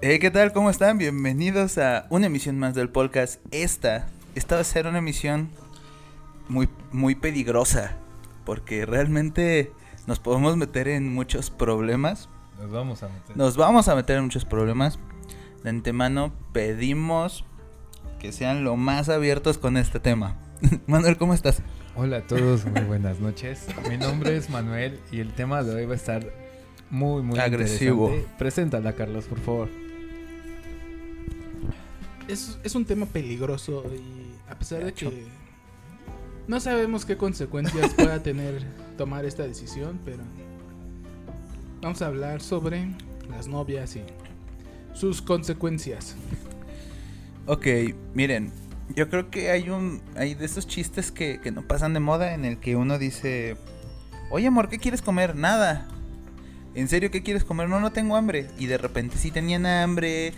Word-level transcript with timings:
Hey, 0.00 0.20
¿qué 0.20 0.30
tal? 0.30 0.52
¿Cómo 0.52 0.70
están? 0.70 0.96
Bienvenidos 0.96 1.76
a 1.76 2.06
una 2.08 2.26
emisión 2.26 2.56
más 2.56 2.72
del 2.76 2.88
podcast. 2.88 3.40
Esta, 3.50 4.06
esta 4.36 4.54
va 4.54 4.60
a 4.60 4.64
ser 4.64 4.86
una 4.86 4.98
emisión 4.98 5.50
muy, 6.48 6.68
muy 6.92 7.16
peligrosa, 7.16 7.96
porque 8.44 8.86
realmente 8.86 9.72
nos 10.06 10.20
podemos 10.20 10.56
meter 10.56 10.86
en 10.86 11.12
muchos 11.12 11.50
problemas. 11.50 12.28
Nos 12.60 12.70
vamos 12.70 13.02
a 13.02 13.08
meter. 13.08 13.36
Nos 13.36 13.56
vamos 13.56 13.88
a 13.88 13.96
meter 13.96 14.18
en 14.18 14.22
muchos 14.22 14.44
problemas. 14.44 15.00
De 15.64 15.70
antemano 15.70 16.32
pedimos 16.52 17.44
que 18.20 18.30
sean 18.30 18.62
lo 18.62 18.76
más 18.76 19.08
abiertos 19.08 19.58
con 19.58 19.76
este 19.76 19.98
tema. 19.98 20.36
Manuel, 20.86 21.16
¿cómo 21.16 21.34
estás? 21.34 21.60
Hola 21.96 22.18
a 22.18 22.22
todos, 22.22 22.66
muy 22.66 22.82
buenas 22.82 23.18
noches. 23.18 23.66
Mi 23.90 23.96
nombre 23.96 24.36
es 24.36 24.48
Manuel 24.48 25.00
y 25.10 25.18
el 25.18 25.32
tema 25.32 25.64
de 25.64 25.74
hoy 25.74 25.86
va 25.86 25.94
a 25.94 25.96
estar 25.96 26.24
muy, 26.88 27.22
muy 27.24 27.40
Agresivo. 27.40 28.14
Preséntala, 28.38 28.92
Carlos, 28.92 29.24
por 29.24 29.40
favor. 29.40 29.87
Es, 32.28 32.58
es 32.62 32.74
un 32.74 32.84
tema 32.84 33.06
peligroso 33.06 33.84
y 33.94 34.50
a 34.50 34.58
pesar 34.58 34.84
de 34.84 34.92
que 34.92 35.26
no 36.46 36.60
sabemos 36.60 37.04
qué 37.04 37.16
consecuencias 37.16 37.94
pueda 37.94 38.22
tener 38.22 38.62
tomar 38.96 39.24
esta 39.24 39.44
decisión, 39.44 39.98
pero 40.04 40.22
vamos 41.80 42.02
a 42.02 42.06
hablar 42.06 42.40
sobre 42.40 42.88
las 43.30 43.48
novias 43.48 43.96
y 43.96 44.02
sus 44.94 45.22
consecuencias. 45.22 46.16
Ok, 47.46 47.66
miren, 48.12 48.52
yo 48.94 49.08
creo 49.08 49.30
que 49.30 49.50
hay 49.50 49.70
un 49.70 50.02
hay 50.16 50.34
de 50.34 50.44
esos 50.44 50.66
chistes 50.66 51.10
que, 51.10 51.40
que 51.40 51.50
no 51.50 51.62
pasan 51.62 51.94
de 51.94 52.00
moda 52.00 52.34
en 52.34 52.44
el 52.44 52.58
que 52.58 52.76
uno 52.76 52.98
dice, 52.98 53.56
oye 54.30 54.46
amor, 54.46 54.68
¿qué 54.68 54.78
quieres 54.78 55.00
comer? 55.00 55.34
Nada. 55.34 55.88
¿En 56.78 56.86
serio 56.86 57.10
qué 57.10 57.24
quieres 57.24 57.42
comer? 57.42 57.68
No, 57.68 57.80
no 57.80 57.90
tengo 57.90 58.14
hambre. 58.14 58.46
Y 58.56 58.66
de 58.66 58.78
repente 58.78 59.18
sí 59.18 59.32
tenían 59.32 59.66
hambre 59.66 60.32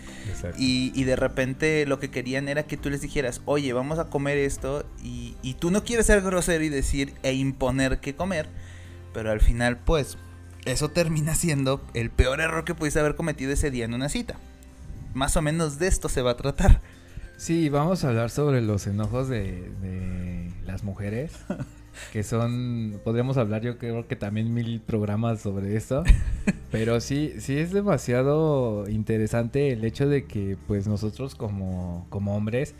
y, 0.57 0.91
y 0.95 1.03
de 1.03 1.15
repente 1.15 1.85
lo 1.85 1.99
que 1.99 2.09
querían 2.09 2.47
era 2.47 2.63
que 2.63 2.77
tú 2.77 2.89
les 2.89 3.01
dijeras, 3.01 3.41
oye, 3.45 3.71
vamos 3.73 3.99
a 3.99 4.05
comer 4.05 4.39
esto 4.39 4.83
y, 5.03 5.35
y 5.43 5.53
tú 5.53 5.69
no 5.69 5.83
quieres 5.83 6.07
ser 6.07 6.21
grosero 6.21 6.63
y 6.63 6.69
decir 6.69 7.13
e 7.21 7.33
imponer 7.33 7.99
qué 7.99 8.15
comer, 8.15 8.49
pero 9.13 9.29
al 9.29 9.39
final 9.39 9.77
pues 9.77 10.17
eso 10.65 10.89
termina 10.89 11.35
siendo 11.35 11.85
el 11.93 12.09
peor 12.09 12.41
error 12.41 12.65
que 12.65 12.73
pudiste 12.73 12.99
haber 12.99 13.13
cometido 13.13 13.51
ese 13.51 13.69
día 13.69 13.85
en 13.85 13.93
una 13.93 14.09
cita. 14.09 14.37
Más 15.13 15.37
o 15.37 15.43
menos 15.43 15.77
de 15.77 15.85
esto 15.85 16.09
se 16.09 16.23
va 16.23 16.31
a 16.31 16.37
tratar. 16.37 16.81
Sí, 17.37 17.69
vamos 17.69 18.03
a 18.03 18.09
hablar 18.09 18.31
sobre 18.31 18.61
los 18.61 18.87
enojos 18.87 19.27
de, 19.27 19.69
de 19.79 20.51
las 20.65 20.83
mujeres. 20.83 21.33
Que 22.13 22.23
son, 22.23 22.99
podríamos 23.03 23.37
hablar 23.37 23.61
yo 23.61 23.77
creo 23.77 24.07
que 24.07 24.15
también 24.15 24.53
mil 24.53 24.81
programas 24.81 25.41
sobre 25.41 25.75
esto. 25.75 26.03
Pero 26.71 26.99
sí, 27.01 27.33
sí 27.39 27.57
es 27.57 27.71
demasiado 27.71 28.87
interesante 28.89 29.71
el 29.71 29.83
hecho 29.83 30.07
de 30.07 30.25
que 30.25 30.57
pues 30.67 30.87
nosotros 30.87 31.35
como, 31.35 32.05
como 32.09 32.35
hombres, 32.35 32.75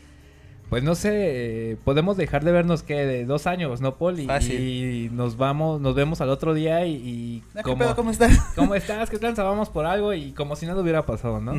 pues 0.70 0.84
no 0.84 0.96
sé, 0.96 1.78
podemos 1.84 2.16
dejar 2.16 2.46
de 2.46 2.54
vernos 2.54 2.82
que 2.84 2.96
de 2.96 3.26
dos 3.26 3.46
años, 3.46 3.82
¿no, 3.82 3.98
Paul? 3.98 4.20
Y, 4.22 4.26
Fácil. 4.26 4.60
y 4.62 5.10
nos 5.12 5.36
vamos, 5.36 5.82
nos 5.82 5.94
vemos 5.96 6.22
al 6.22 6.30
otro 6.30 6.54
día 6.54 6.86
y, 6.86 6.94
y 6.96 7.44
Ah, 7.50 7.58
¿Qué 7.58 7.64
como, 7.64 7.78
pedo? 7.80 7.96
¿Cómo 7.98 8.12
estás? 8.12 8.38
¿cómo 8.56 8.76
estás? 8.76 9.10
¿Qué 9.10 9.20
tranza? 9.20 9.44
Vamos 9.44 9.70
por 9.70 9.86
algo 9.86 10.14
y 10.14 10.32
como 10.32 10.56
si 10.56 10.66
nada 10.66 10.82
hubiera 10.82 11.06
pasado, 11.06 11.42
¿no? 11.42 11.54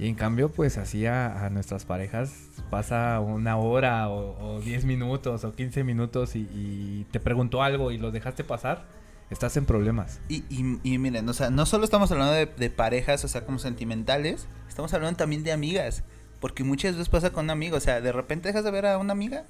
Y 0.00 0.08
en 0.08 0.14
cambio, 0.14 0.50
pues 0.50 0.78
así 0.78 1.04
a, 1.04 1.44
a 1.44 1.50
nuestras 1.50 1.84
parejas 1.84 2.32
pasa 2.70 3.20
una 3.20 3.58
hora 3.58 4.08
o, 4.08 4.54
o 4.56 4.60
10 4.62 4.86
minutos 4.86 5.44
o 5.44 5.54
15 5.54 5.84
minutos 5.84 6.36
y, 6.36 6.48
y 6.54 7.06
te 7.10 7.20
preguntó 7.20 7.62
algo 7.62 7.92
y 7.92 7.98
lo 7.98 8.10
dejaste 8.10 8.42
pasar, 8.42 8.86
estás 9.28 9.58
en 9.58 9.66
problemas. 9.66 10.22
Y, 10.26 10.44
y, 10.48 10.80
y 10.82 10.96
miren, 10.96 11.28
o 11.28 11.34
sea, 11.34 11.50
no 11.50 11.66
solo 11.66 11.84
estamos 11.84 12.10
hablando 12.12 12.32
de, 12.32 12.46
de 12.46 12.70
parejas, 12.70 13.22
o 13.26 13.28
sea, 13.28 13.44
como 13.44 13.58
sentimentales, 13.58 14.48
estamos 14.66 14.94
hablando 14.94 15.18
también 15.18 15.44
de 15.44 15.52
amigas. 15.52 16.02
Porque 16.40 16.64
muchas 16.64 16.92
veces 16.92 17.10
pasa 17.10 17.30
con 17.30 17.44
un 17.44 17.50
amigo, 17.50 17.76
o 17.76 17.80
sea, 17.80 18.00
de 18.00 18.10
repente 18.10 18.48
dejas 18.48 18.64
de 18.64 18.70
ver 18.70 18.86
a 18.86 18.96
una 18.96 19.12
amiga 19.12 19.44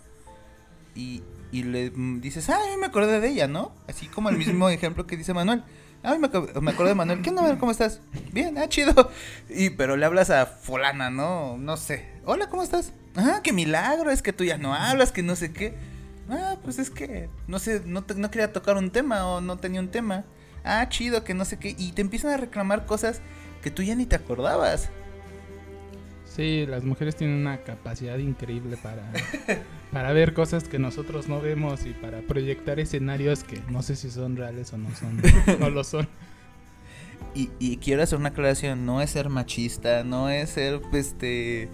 y, 0.96 1.22
y 1.52 1.62
le 1.62 1.92
mm, 1.92 2.20
dices, 2.20 2.50
ay, 2.50 2.76
me 2.76 2.86
acordé 2.86 3.20
de 3.20 3.28
ella, 3.28 3.46
¿no? 3.46 3.70
Así 3.86 4.08
como 4.08 4.30
el 4.30 4.36
mismo 4.36 4.68
ejemplo 4.70 5.06
que 5.06 5.16
dice 5.16 5.32
Manuel. 5.32 5.62
Ay, 6.02 6.18
me, 6.18 6.28
ac- 6.30 6.60
me 6.60 6.70
acordé 6.70 6.90
de 6.90 6.94
Manuel. 6.94 7.20
¿Qué 7.22 7.30
onda? 7.30 7.58
¿Cómo 7.58 7.72
estás? 7.72 8.00
Bien, 8.32 8.56
ah, 8.58 8.68
chido. 8.68 9.10
Y, 9.50 9.70
pero 9.70 9.96
le 9.96 10.06
hablas 10.06 10.30
a 10.30 10.46
fulana, 10.46 11.10
¿no? 11.10 11.58
No 11.58 11.76
sé. 11.76 12.08
Hola, 12.24 12.48
¿cómo 12.48 12.62
estás? 12.62 12.92
Ah, 13.16 13.40
qué 13.42 13.52
milagro, 13.52 14.10
es 14.10 14.22
que 14.22 14.32
tú 14.32 14.44
ya 14.44 14.56
no 14.56 14.74
hablas, 14.74 15.12
que 15.12 15.22
no 15.22 15.36
sé 15.36 15.52
qué. 15.52 15.74
Ah, 16.30 16.56
pues 16.62 16.78
es 16.78 16.90
que, 16.90 17.28
no 17.48 17.58
sé, 17.58 17.82
no, 17.84 18.02
te- 18.04 18.14
no 18.14 18.30
quería 18.30 18.52
tocar 18.52 18.76
un 18.76 18.90
tema 18.90 19.26
o 19.26 19.40
no 19.40 19.58
tenía 19.58 19.80
un 19.80 19.90
tema. 19.90 20.24
Ah, 20.64 20.88
chido, 20.88 21.22
que 21.24 21.34
no 21.34 21.44
sé 21.44 21.58
qué. 21.58 21.74
Y 21.76 21.92
te 21.92 22.00
empiezan 22.02 22.30
a 22.32 22.36
reclamar 22.38 22.86
cosas 22.86 23.20
que 23.62 23.70
tú 23.70 23.82
ya 23.82 23.94
ni 23.94 24.06
te 24.06 24.16
acordabas. 24.16 24.88
Sí, 26.40 26.64
las 26.64 26.84
mujeres 26.84 27.16
tienen 27.16 27.36
una 27.36 27.58
capacidad 27.58 28.16
increíble 28.16 28.78
para, 28.78 29.02
para 29.92 30.10
ver 30.14 30.32
cosas 30.32 30.64
que 30.64 30.78
nosotros 30.78 31.28
no 31.28 31.38
vemos 31.38 31.84
y 31.84 31.90
para 31.90 32.22
proyectar 32.22 32.80
escenarios 32.80 33.44
que 33.44 33.60
no 33.68 33.82
sé 33.82 33.94
si 33.94 34.10
son 34.10 34.38
reales 34.38 34.72
o 34.72 34.78
no 34.78 34.88
son, 34.96 35.20
no 35.60 35.68
lo 35.68 35.84
son. 35.84 36.08
Y, 37.34 37.50
y 37.58 37.76
quiero 37.76 38.02
hacer 38.02 38.18
una 38.18 38.30
aclaración, 38.30 38.86
no 38.86 39.02
es 39.02 39.10
ser 39.10 39.28
machista, 39.28 40.02
no 40.02 40.30
es 40.30 40.48
ser, 40.48 40.80
este, 40.94 41.68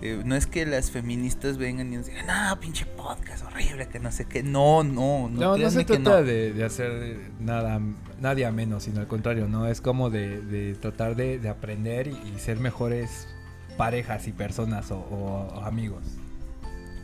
eh, 0.00 0.22
no 0.24 0.34
es 0.34 0.46
que 0.46 0.64
las 0.64 0.90
feministas 0.90 1.58
vengan 1.58 1.92
y 1.92 1.96
nos 1.96 2.06
digan, 2.06 2.26
no, 2.26 2.58
pinche 2.58 2.86
podcast 2.86 3.44
horrible, 3.44 3.86
que 3.86 4.00
no 4.00 4.10
sé 4.10 4.24
qué, 4.24 4.42
no, 4.42 4.82
no, 4.82 5.28
no, 5.28 5.28
No, 5.28 5.58
no, 5.58 5.70
se 5.70 5.84
que 5.84 5.98
trata 5.98 6.20
no. 6.20 6.26
de, 6.26 6.54
de 6.54 6.64
hacer 6.64 7.32
nada, 7.38 7.82
nadie 8.18 8.46
a 8.46 8.50
menos, 8.50 8.84
sino 8.84 9.00
al 9.00 9.08
contrario, 9.08 9.46
¿no? 9.46 9.66
Es 9.66 9.82
como 9.82 10.08
de, 10.08 10.40
de 10.40 10.72
tratar 10.74 11.16
de, 11.16 11.38
de 11.38 11.50
aprender 11.50 12.06
y, 12.06 12.12
y 12.34 12.38
ser 12.38 12.58
mejores 12.58 13.28
parejas 13.76 14.26
y 14.28 14.32
personas 14.32 14.90
o, 14.90 14.98
o- 14.98 15.48
o 15.54 15.60
amigos. 15.64 16.02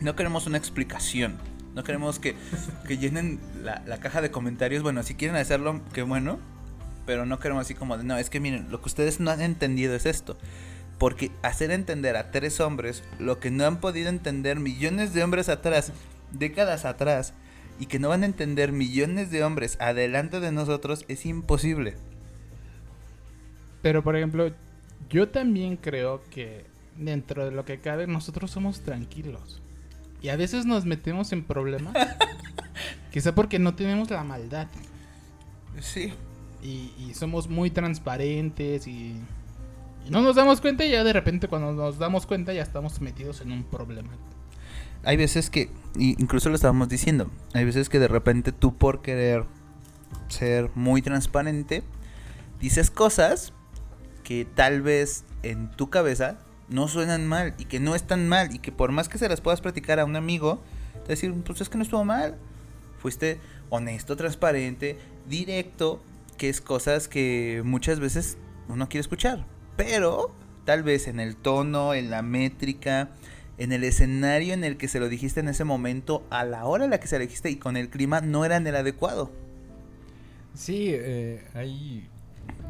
No 0.00 0.16
queremos 0.16 0.46
una 0.46 0.58
explicación, 0.58 1.36
no 1.74 1.84
queremos 1.84 2.18
que, 2.18 2.34
que 2.88 2.98
llenen 2.98 3.40
la, 3.62 3.82
la 3.86 3.98
caja 3.98 4.20
de 4.20 4.30
comentarios, 4.30 4.82
bueno, 4.82 5.02
si 5.02 5.14
quieren 5.14 5.36
hacerlo, 5.36 5.80
qué 5.92 6.02
bueno, 6.02 6.38
pero 7.06 7.26
no 7.26 7.38
queremos 7.38 7.62
así 7.62 7.74
como 7.74 7.96
de, 7.98 8.04
no, 8.04 8.16
es 8.18 8.30
que 8.30 8.40
miren, 8.40 8.70
lo 8.70 8.80
que 8.80 8.88
ustedes 8.88 9.20
no 9.20 9.30
han 9.30 9.40
entendido 9.40 9.94
es 9.94 10.06
esto. 10.06 10.38
Porque 10.98 11.32
hacer 11.42 11.72
entender 11.72 12.16
a 12.16 12.30
tres 12.30 12.60
hombres 12.60 13.02
lo 13.18 13.40
que 13.40 13.50
no 13.50 13.64
han 13.66 13.78
podido 13.80 14.08
entender 14.08 14.60
millones 14.60 15.12
de 15.12 15.24
hombres 15.24 15.48
atrás, 15.48 15.92
décadas 16.30 16.84
atrás, 16.84 17.34
y 17.80 17.86
que 17.86 17.98
no 17.98 18.08
van 18.10 18.22
a 18.22 18.26
entender 18.26 18.70
millones 18.70 19.30
de 19.32 19.42
hombres 19.42 19.76
adelante 19.80 20.38
de 20.38 20.52
nosotros 20.52 21.04
es 21.08 21.26
imposible. 21.26 21.94
Pero 23.82 24.02
por 24.04 24.16
ejemplo, 24.16 24.52
yo 25.08 25.28
también 25.28 25.76
creo 25.76 26.22
que 26.30 26.66
dentro 26.96 27.44
de 27.44 27.50
lo 27.50 27.64
que 27.64 27.80
cabe 27.80 28.06
nosotros 28.06 28.50
somos 28.50 28.80
tranquilos. 28.80 29.62
Y 30.20 30.28
a 30.28 30.36
veces 30.36 30.66
nos 30.66 30.84
metemos 30.84 31.32
en 31.32 31.44
problemas. 31.44 31.94
quizá 33.12 33.34
porque 33.34 33.58
no 33.58 33.74
tenemos 33.74 34.10
la 34.10 34.24
maldad. 34.24 34.68
Sí. 35.80 36.12
Y, 36.62 36.92
y 36.98 37.14
somos 37.14 37.48
muy 37.48 37.70
transparentes 37.70 38.86
y, 38.86 39.16
y 40.06 40.10
no 40.10 40.20
nos 40.22 40.36
damos 40.36 40.60
cuenta 40.60 40.84
y 40.84 40.90
ya 40.90 41.04
de 41.04 41.12
repente 41.12 41.48
cuando 41.48 41.72
nos 41.72 41.98
damos 41.98 42.26
cuenta 42.26 42.52
ya 42.52 42.62
estamos 42.62 43.00
metidos 43.00 43.40
en 43.40 43.52
un 43.52 43.64
problema. 43.64 44.10
Hay 45.04 45.16
veces 45.16 45.50
que, 45.50 45.70
incluso 45.98 46.48
lo 46.48 46.54
estábamos 46.54 46.88
diciendo, 46.88 47.30
hay 47.54 47.64
veces 47.64 47.88
que 47.88 47.98
de 47.98 48.06
repente 48.06 48.52
tú 48.52 48.76
por 48.76 49.02
querer 49.02 49.44
ser 50.28 50.70
muy 50.76 51.02
transparente, 51.02 51.82
dices 52.60 52.90
cosas 52.90 53.52
que 54.22 54.44
tal 54.44 54.82
vez 54.82 55.24
en 55.42 55.70
tu 55.70 55.90
cabeza 55.90 56.38
no 56.68 56.88
suenan 56.88 57.26
mal 57.26 57.54
y 57.58 57.66
que 57.66 57.80
no 57.80 57.94
están 57.94 58.28
mal 58.28 58.54
y 58.54 58.58
que 58.58 58.72
por 58.72 58.92
más 58.92 59.08
que 59.08 59.18
se 59.18 59.28
las 59.28 59.40
puedas 59.40 59.60
platicar 59.60 60.00
a 60.00 60.04
un 60.04 60.16
amigo, 60.16 60.60
te 61.04 61.12
decir, 61.12 61.32
pues 61.44 61.60
es 61.60 61.68
que 61.68 61.78
no 61.78 61.84
estuvo 61.84 62.04
mal. 62.04 62.36
Fuiste 62.98 63.40
honesto, 63.70 64.16
transparente, 64.16 64.98
directo, 65.28 66.02
que 66.38 66.48
es 66.48 66.60
cosas 66.60 67.08
que 67.08 67.62
muchas 67.64 68.00
veces 68.00 68.38
uno 68.68 68.88
quiere 68.88 69.00
escuchar. 69.00 69.44
Pero 69.76 70.34
tal 70.64 70.82
vez 70.82 71.08
en 71.08 71.20
el 71.20 71.36
tono, 71.36 71.94
en 71.94 72.10
la 72.10 72.22
métrica, 72.22 73.10
en 73.58 73.72
el 73.72 73.84
escenario 73.84 74.54
en 74.54 74.64
el 74.64 74.76
que 74.76 74.88
se 74.88 75.00
lo 75.00 75.08
dijiste 75.08 75.40
en 75.40 75.48
ese 75.48 75.64
momento, 75.64 76.24
a 76.30 76.44
la 76.44 76.64
hora 76.64 76.84
en 76.84 76.90
la 76.90 77.00
que 77.00 77.08
se 77.08 77.18
lo 77.18 77.22
dijiste 77.22 77.50
y 77.50 77.56
con 77.56 77.76
el 77.76 77.88
clima 77.88 78.20
no 78.20 78.44
eran 78.44 78.66
el 78.66 78.76
adecuado. 78.76 79.30
Sí, 80.54 80.90
eh, 80.90 81.44
hay 81.54 82.08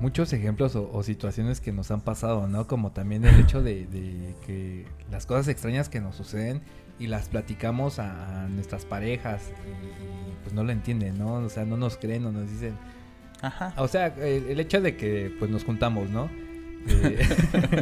muchos 0.01 0.33
ejemplos 0.33 0.75
o, 0.77 0.91
o 0.93 1.03
situaciones 1.03 1.61
que 1.61 1.73
nos 1.73 1.91
han 1.91 2.01
pasado, 2.01 2.49
¿no? 2.49 2.67
Como 2.67 2.91
también 2.93 3.25
el 3.25 3.39
hecho 3.41 3.63
de, 3.63 3.87
de 3.87 4.35
que 4.47 4.85
las 5.11 5.27
cosas 5.27 5.49
extrañas 5.49 5.89
que 5.89 6.01
nos 6.01 6.17
suceden 6.17 6.61
y 6.99 7.07
las 7.07 7.29
platicamos 7.29 7.99
a, 7.99 8.45
a 8.45 8.49
nuestras 8.49 8.85
parejas 8.85 9.43
y, 9.51 10.43
pues 10.43 10.55
no 10.55 10.65
lo 10.65 10.73
entienden, 10.73 11.19
¿no? 11.19 11.35
O 11.35 11.49
sea, 11.49 11.65
no 11.65 11.77
nos 11.77 11.97
creen 11.97 12.27
o 12.27 12.33
nos 12.33 12.51
dicen... 12.51 12.75
Ajá. 13.41 13.75
O 13.77 13.89
sea, 13.89 14.07
el, 14.07 14.47
el 14.47 14.61
hecho 14.61 14.81
de 14.81 14.97
que 14.97 15.35
pues 15.39 15.51
nos 15.51 15.65
juntamos, 15.65 16.11
¿no? 16.11 16.29
Eh, 16.89 17.19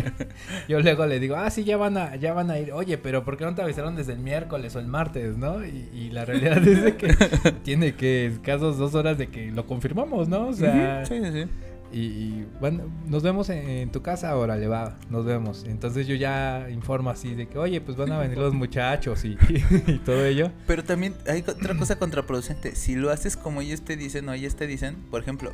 yo 0.69 0.81
luego 0.81 1.07
le 1.07 1.19
digo, 1.21 1.35
ah, 1.37 1.49
sí, 1.49 1.65
ya 1.65 1.79
van 1.79 1.97
a, 1.97 2.17
ya 2.17 2.35
van 2.35 2.51
a 2.51 2.59
ir. 2.59 2.73
Oye, 2.73 2.99
pero 2.99 3.25
¿por 3.25 3.39
qué 3.39 3.45
no 3.45 3.55
te 3.55 3.63
avisaron 3.63 3.97
desde 3.97 4.13
el 4.13 4.19
miércoles 4.19 4.77
o 4.77 4.79
el 4.79 4.89
martes, 4.89 5.39
no? 5.39 5.65
Y, 5.65 5.89
y 5.95 6.11
la 6.11 6.27
realidad 6.27 6.59
es 6.59 6.85
de 6.85 6.97
que 6.97 7.09
tiene 7.65 7.95
que 7.95 8.27
escasos 8.27 8.77
dos 8.77 8.95
horas 8.95 9.17
de 9.17 9.29
que 9.29 9.51
lo 9.53 9.67
confirmamos, 9.67 10.29
¿no? 10.29 10.49
O 10.49 10.53
sea, 10.53 11.03
Ujú, 11.05 11.15
sí, 11.15 11.21
sí, 11.25 11.33
sí. 11.45 11.51
Y, 11.93 11.99
y, 12.01 12.47
bueno, 12.61 12.85
nos 13.07 13.23
vemos 13.23 13.51
en, 13.51 13.69
en 13.69 13.91
tu 13.91 14.01
casa, 14.01 14.37
órale, 14.37 14.69
va, 14.69 14.97
nos 15.09 15.25
vemos. 15.25 15.65
Entonces 15.67 16.07
yo 16.07 16.15
ya 16.15 16.69
informo 16.71 17.11
así 17.11 17.35
de 17.35 17.49
que, 17.49 17.59
oye, 17.59 17.81
pues 17.81 17.97
van 17.97 18.13
a 18.13 18.19
venir 18.19 18.39
los 18.39 18.55
muchachos 18.55 19.25
y, 19.25 19.37
y 19.87 19.99
todo 19.99 20.25
ello. 20.25 20.53
Pero 20.67 20.85
también 20.85 21.15
hay 21.27 21.41
otra 21.41 21.77
cosa 21.77 21.99
contraproducente. 21.99 22.77
Si 22.77 22.95
lo 22.95 23.11
haces 23.11 23.37
como 23.37 23.61
ellos 23.61 23.83
te 23.83 23.97
dicen 23.97 24.29
o 24.29 24.33
ellas 24.33 24.55
te 24.55 24.67
dicen, 24.67 24.97
por 25.11 25.21
ejemplo, 25.21 25.53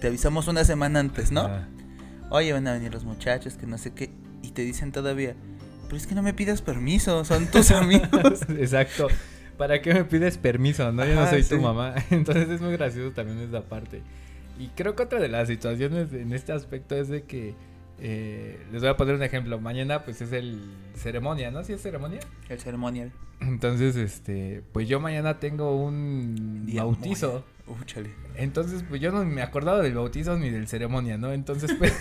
te 0.00 0.08
avisamos 0.08 0.48
una 0.48 0.64
semana 0.64 1.00
antes, 1.00 1.32
¿no? 1.32 1.42
Ah, 1.42 1.66
Oye, 2.30 2.52
van 2.52 2.66
a 2.68 2.72
venir 2.72 2.92
los 2.94 3.04
muchachos, 3.04 3.54
que 3.54 3.66
no 3.66 3.76
sé 3.76 3.92
qué. 3.92 4.10
Y 4.42 4.52
te 4.52 4.62
dicen 4.62 4.92
todavía, 4.92 5.34
pero 5.86 5.96
es 5.96 6.06
que 6.06 6.14
no 6.14 6.22
me 6.22 6.32
pidas 6.32 6.62
permiso, 6.62 7.24
son 7.24 7.46
tus 7.46 7.70
amigos. 7.72 8.42
Exacto. 8.48 9.08
¿Para 9.58 9.82
qué 9.82 9.92
me 9.92 10.04
pides 10.04 10.38
permiso? 10.38 10.92
No, 10.92 11.04
yo 11.04 11.14
no 11.16 11.28
soy 11.28 11.42
sí. 11.42 11.56
tu 11.56 11.60
mamá. 11.60 11.94
Entonces 12.10 12.48
es 12.48 12.60
muy 12.60 12.72
gracioso 12.72 13.12
también 13.12 13.40
esa 13.40 13.62
parte. 13.62 14.02
Y 14.60 14.68
creo 14.76 14.94
que 14.94 15.02
otra 15.02 15.18
de 15.18 15.28
las 15.28 15.48
situaciones 15.48 16.12
en 16.12 16.32
este 16.32 16.52
aspecto 16.52 16.94
es 16.94 17.08
de 17.08 17.22
que 17.22 17.54
eh, 17.98 18.58
les 18.70 18.82
voy 18.82 18.90
a 18.90 18.96
poner 18.96 19.14
un 19.14 19.22
ejemplo. 19.22 19.58
Mañana 19.58 20.04
pues 20.04 20.20
es 20.20 20.32
el 20.32 20.60
ceremonia, 20.94 21.50
¿no? 21.50 21.64
¿Sí 21.64 21.72
es 21.72 21.80
ceremonia? 21.80 22.20
El 22.48 22.60
ceremonial. 22.60 23.10
Entonces, 23.40 23.96
este, 23.96 24.62
pues 24.72 24.86
yo 24.86 25.00
mañana 25.00 25.40
tengo 25.40 25.74
un 25.82 26.66
Día 26.66 26.84
bautizo. 26.84 27.42
Uh, 27.66 27.84
chale. 27.84 28.10
Entonces, 28.36 28.84
pues 28.86 29.00
yo 29.00 29.10
no 29.12 29.24
me 29.24 29.40
acordaba 29.42 29.80
del 29.80 29.94
bautizo 29.94 30.36
ni 30.36 30.50
del 30.50 30.68
ceremonia, 30.68 31.16
¿no? 31.16 31.32
Entonces, 31.32 31.74
pues... 31.78 31.94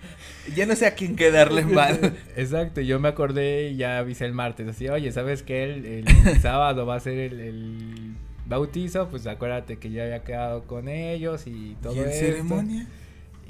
Ya 0.55 0.67
no 0.67 0.75
sé 0.77 0.87
a 0.87 0.95
quién 0.95 1.17
quedarle 1.17 1.65
mal. 1.65 2.17
Exacto, 2.37 2.81
yo 2.81 2.99
me 2.99 3.09
acordé 3.09 3.71
y 3.71 3.77
ya 3.77 3.99
avisé 3.99 4.25
el 4.25 4.33
martes, 4.33 4.69
así, 4.69 4.89
oye, 4.89 5.13
¿sabes 5.13 5.43
qué? 5.43 5.65
El, 5.65 5.85
el 5.85 6.41
sábado 6.41 6.87
va 6.87 6.97
a 6.97 7.01
ser 7.01 7.19
el, 7.19 7.41
el 7.41 8.15
bautizo, 8.49 9.09
pues 9.09 9.27
acuérdate 9.27 9.79
que 9.79 9.91
yo 9.91 10.03
había 10.03 10.23
quedado 10.25 10.63
con 10.65 10.89
ellos 10.89 11.47
y 11.47 11.77
todo 11.83 11.95
¿Y 11.95 11.99
el 12.01 12.07
esto. 12.07 12.27
ceremonia? 12.27 12.87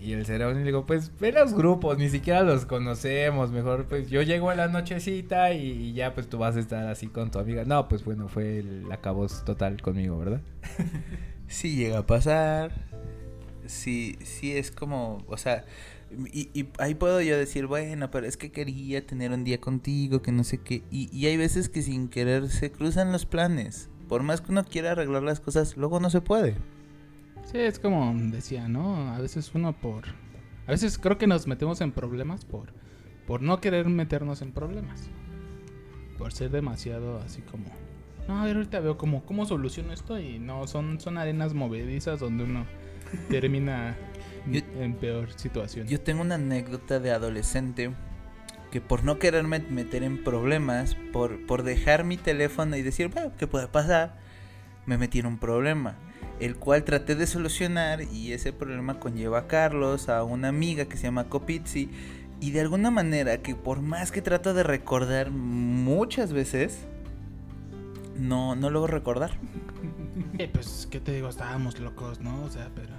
Y 0.00 0.12
el 0.12 0.24
ceremonia, 0.26 0.62
digo, 0.62 0.86
pues 0.86 1.10
ve 1.18 1.32
los 1.32 1.54
grupos, 1.54 1.98
ni 1.98 2.08
siquiera 2.08 2.42
los 2.42 2.66
conocemos, 2.66 3.50
mejor 3.50 3.86
pues 3.86 4.08
yo 4.08 4.22
llego 4.22 4.50
a 4.50 4.54
la 4.54 4.68
nochecita 4.68 5.52
y, 5.52 5.70
y 5.70 5.92
ya 5.92 6.14
pues 6.14 6.28
tú 6.28 6.38
vas 6.38 6.54
a 6.56 6.60
estar 6.60 6.86
así 6.86 7.08
con 7.08 7.30
tu 7.30 7.38
amiga. 7.40 7.64
No, 7.64 7.88
pues 7.88 8.04
bueno, 8.04 8.28
fue 8.28 8.58
el 8.60 8.84
acabos 8.92 9.44
total 9.44 9.80
conmigo, 9.82 10.18
¿verdad? 10.18 10.40
Sí 11.48 11.76
llega 11.76 11.98
a 11.98 12.06
pasar. 12.06 12.72
Sí, 13.66 14.18
sí 14.22 14.54
es 14.54 14.70
como, 14.70 15.24
o 15.28 15.36
sea, 15.38 15.64
y, 16.30 16.50
y 16.52 16.68
ahí 16.78 16.94
puedo 16.94 17.20
yo 17.22 17.38
decir, 17.38 17.66
bueno, 17.66 18.10
pero 18.10 18.26
es 18.26 18.36
que 18.36 18.52
quería 18.52 19.06
tener 19.06 19.32
un 19.32 19.44
día 19.44 19.58
contigo, 19.58 20.20
que 20.20 20.30
no 20.30 20.44
sé 20.44 20.58
qué. 20.58 20.82
Y, 20.90 21.08
y 21.10 21.26
hay 21.26 21.36
veces 21.38 21.68
que 21.70 21.80
sin 21.82 22.08
querer 22.08 22.50
se 22.50 22.70
cruzan 22.70 23.12
los 23.12 23.24
planes. 23.26 23.88
Por 24.08 24.22
más 24.22 24.40
que 24.40 24.52
uno 24.52 24.64
quiera 24.64 24.92
arreglar 24.92 25.22
las 25.22 25.40
cosas, 25.40 25.76
luego 25.76 26.00
no 26.00 26.10
se 26.10 26.20
puede. 26.20 26.56
Sí, 27.44 27.58
es 27.58 27.78
como 27.78 28.12
decía, 28.30 28.68
¿no? 28.68 29.12
A 29.12 29.18
veces 29.20 29.50
uno 29.54 29.72
por... 29.72 30.04
A 30.66 30.70
veces 30.72 30.98
creo 30.98 31.16
que 31.18 31.26
nos 31.26 31.46
metemos 31.46 31.80
en 31.80 31.92
problemas 31.92 32.44
por, 32.44 32.72
por 33.26 33.40
no 33.42 33.60
querer 33.60 33.86
meternos 33.88 34.42
en 34.42 34.52
problemas. 34.52 35.08
Por 36.18 36.32
ser 36.32 36.50
demasiado 36.50 37.18
así 37.18 37.42
como... 37.42 37.66
No, 38.26 38.40
a 38.40 38.44
ver, 38.44 38.56
ahorita 38.56 38.80
veo 38.80 38.98
como, 38.98 39.24
cómo 39.24 39.46
soluciono 39.46 39.92
esto 39.92 40.18
y 40.18 40.38
no, 40.38 40.66
son, 40.66 41.00
son 41.00 41.16
arenas 41.16 41.54
movedizas 41.54 42.20
donde 42.20 42.44
uno 42.44 42.66
termina 43.30 43.96
Yo- 44.50 44.60
en 44.78 44.94
peor 44.94 45.32
situación. 45.32 45.86
Yo 45.88 45.98
tengo 46.00 46.20
una 46.20 46.34
anécdota 46.34 47.00
de 47.00 47.10
adolescente 47.12 47.94
que 48.70 48.80
por 48.80 49.04
no 49.04 49.18
quererme 49.18 49.60
meter 49.60 50.02
en 50.02 50.22
problemas, 50.22 50.96
por, 51.12 51.44
por 51.46 51.62
dejar 51.62 52.04
mi 52.04 52.16
teléfono 52.16 52.76
y 52.76 52.82
decir, 52.82 53.08
bueno, 53.08 53.32
¿qué 53.38 53.46
puede 53.46 53.68
pasar? 53.68 54.16
Me 54.86 54.98
metí 54.98 55.18
en 55.18 55.26
un 55.26 55.38
problema, 55.38 55.96
el 56.40 56.56
cual 56.56 56.84
traté 56.84 57.14
de 57.14 57.26
solucionar 57.26 58.02
y 58.02 58.32
ese 58.32 58.52
problema 58.52 59.00
conlleva 59.00 59.40
a 59.40 59.46
Carlos, 59.46 60.08
a 60.08 60.22
una 60.22 60.48
amiga 60.48 60.86
que 60.86 60.96
se 60.96 61.04
llama 61.04 61.28
Copizzi, 61.28 61.90
y 62.40 62.52
de 62.52 62.60
alguna 62.60 62.90
manera 62.90 63.38
que 63.38 63.54
por 63.54 63.80
más 63.80 64.12
que 64.12 64.22
trato 64.22 64.54
de 64.54 64.62
recordar 64.62 65.30
muchas 65.30 66.32
veces, 66.32 66.86
no, 68.16 68.54
no 68.54 68.70
logro 68.70 68.92
recordar. 68.92 69.32
Eh, 70.38 70.48
pues, 70.52 70.88
¿qué 70.90 71.00
te 71.00 71.12
digo? 71.12 71.28
Estábamos 71.28 71.78
locos, 71.78 72.20
¿no? 72.20 72.44
O 72.44 72.50
sea, 72.50 72.70
pero... 72.74 72.94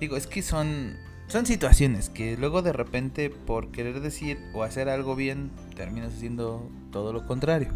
Digo, 0.00 0.16
es 0.16 0.26
que 0.26 0.42
son, 0.42 0.96
son 1.32 1.46
situaciones 1.46 2.10
que 2.10 2.36
luego 2.36 2.62
de 2.62 2.72
repente 2.72 3.30
por 3.30 3.70
querer 3.72 4.00
decir 4.00 4.38
o 4.54 4.62
hacer 4.62 4.88
algo 4.88 5.16
bien 5.16 5.50
terminas 5.76 6.12
haciendo 6.14 6.68
todo 6.92 7.12
lo 7.12 7.26
contrario. 7.26 7.68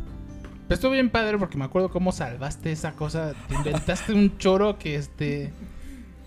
Pero 0.68 0.74
estuvo 0.74 0.90
bien 0.92 1.10
padre 1.10 1.38
porque 1.38 1.56
me 1.56 1.64
acuerdo 1.64 1.90
cómo 1.90 2.12
salvaste 2.12 2.72
esa 2.72 2.92
cosa. 2.92 3.34
Te 3.48 3.54
inventaste 3.54 4.12
un 4.12 4.36
choro 4.38 4.78
que 4.78 4.96
este. 4.96 5.52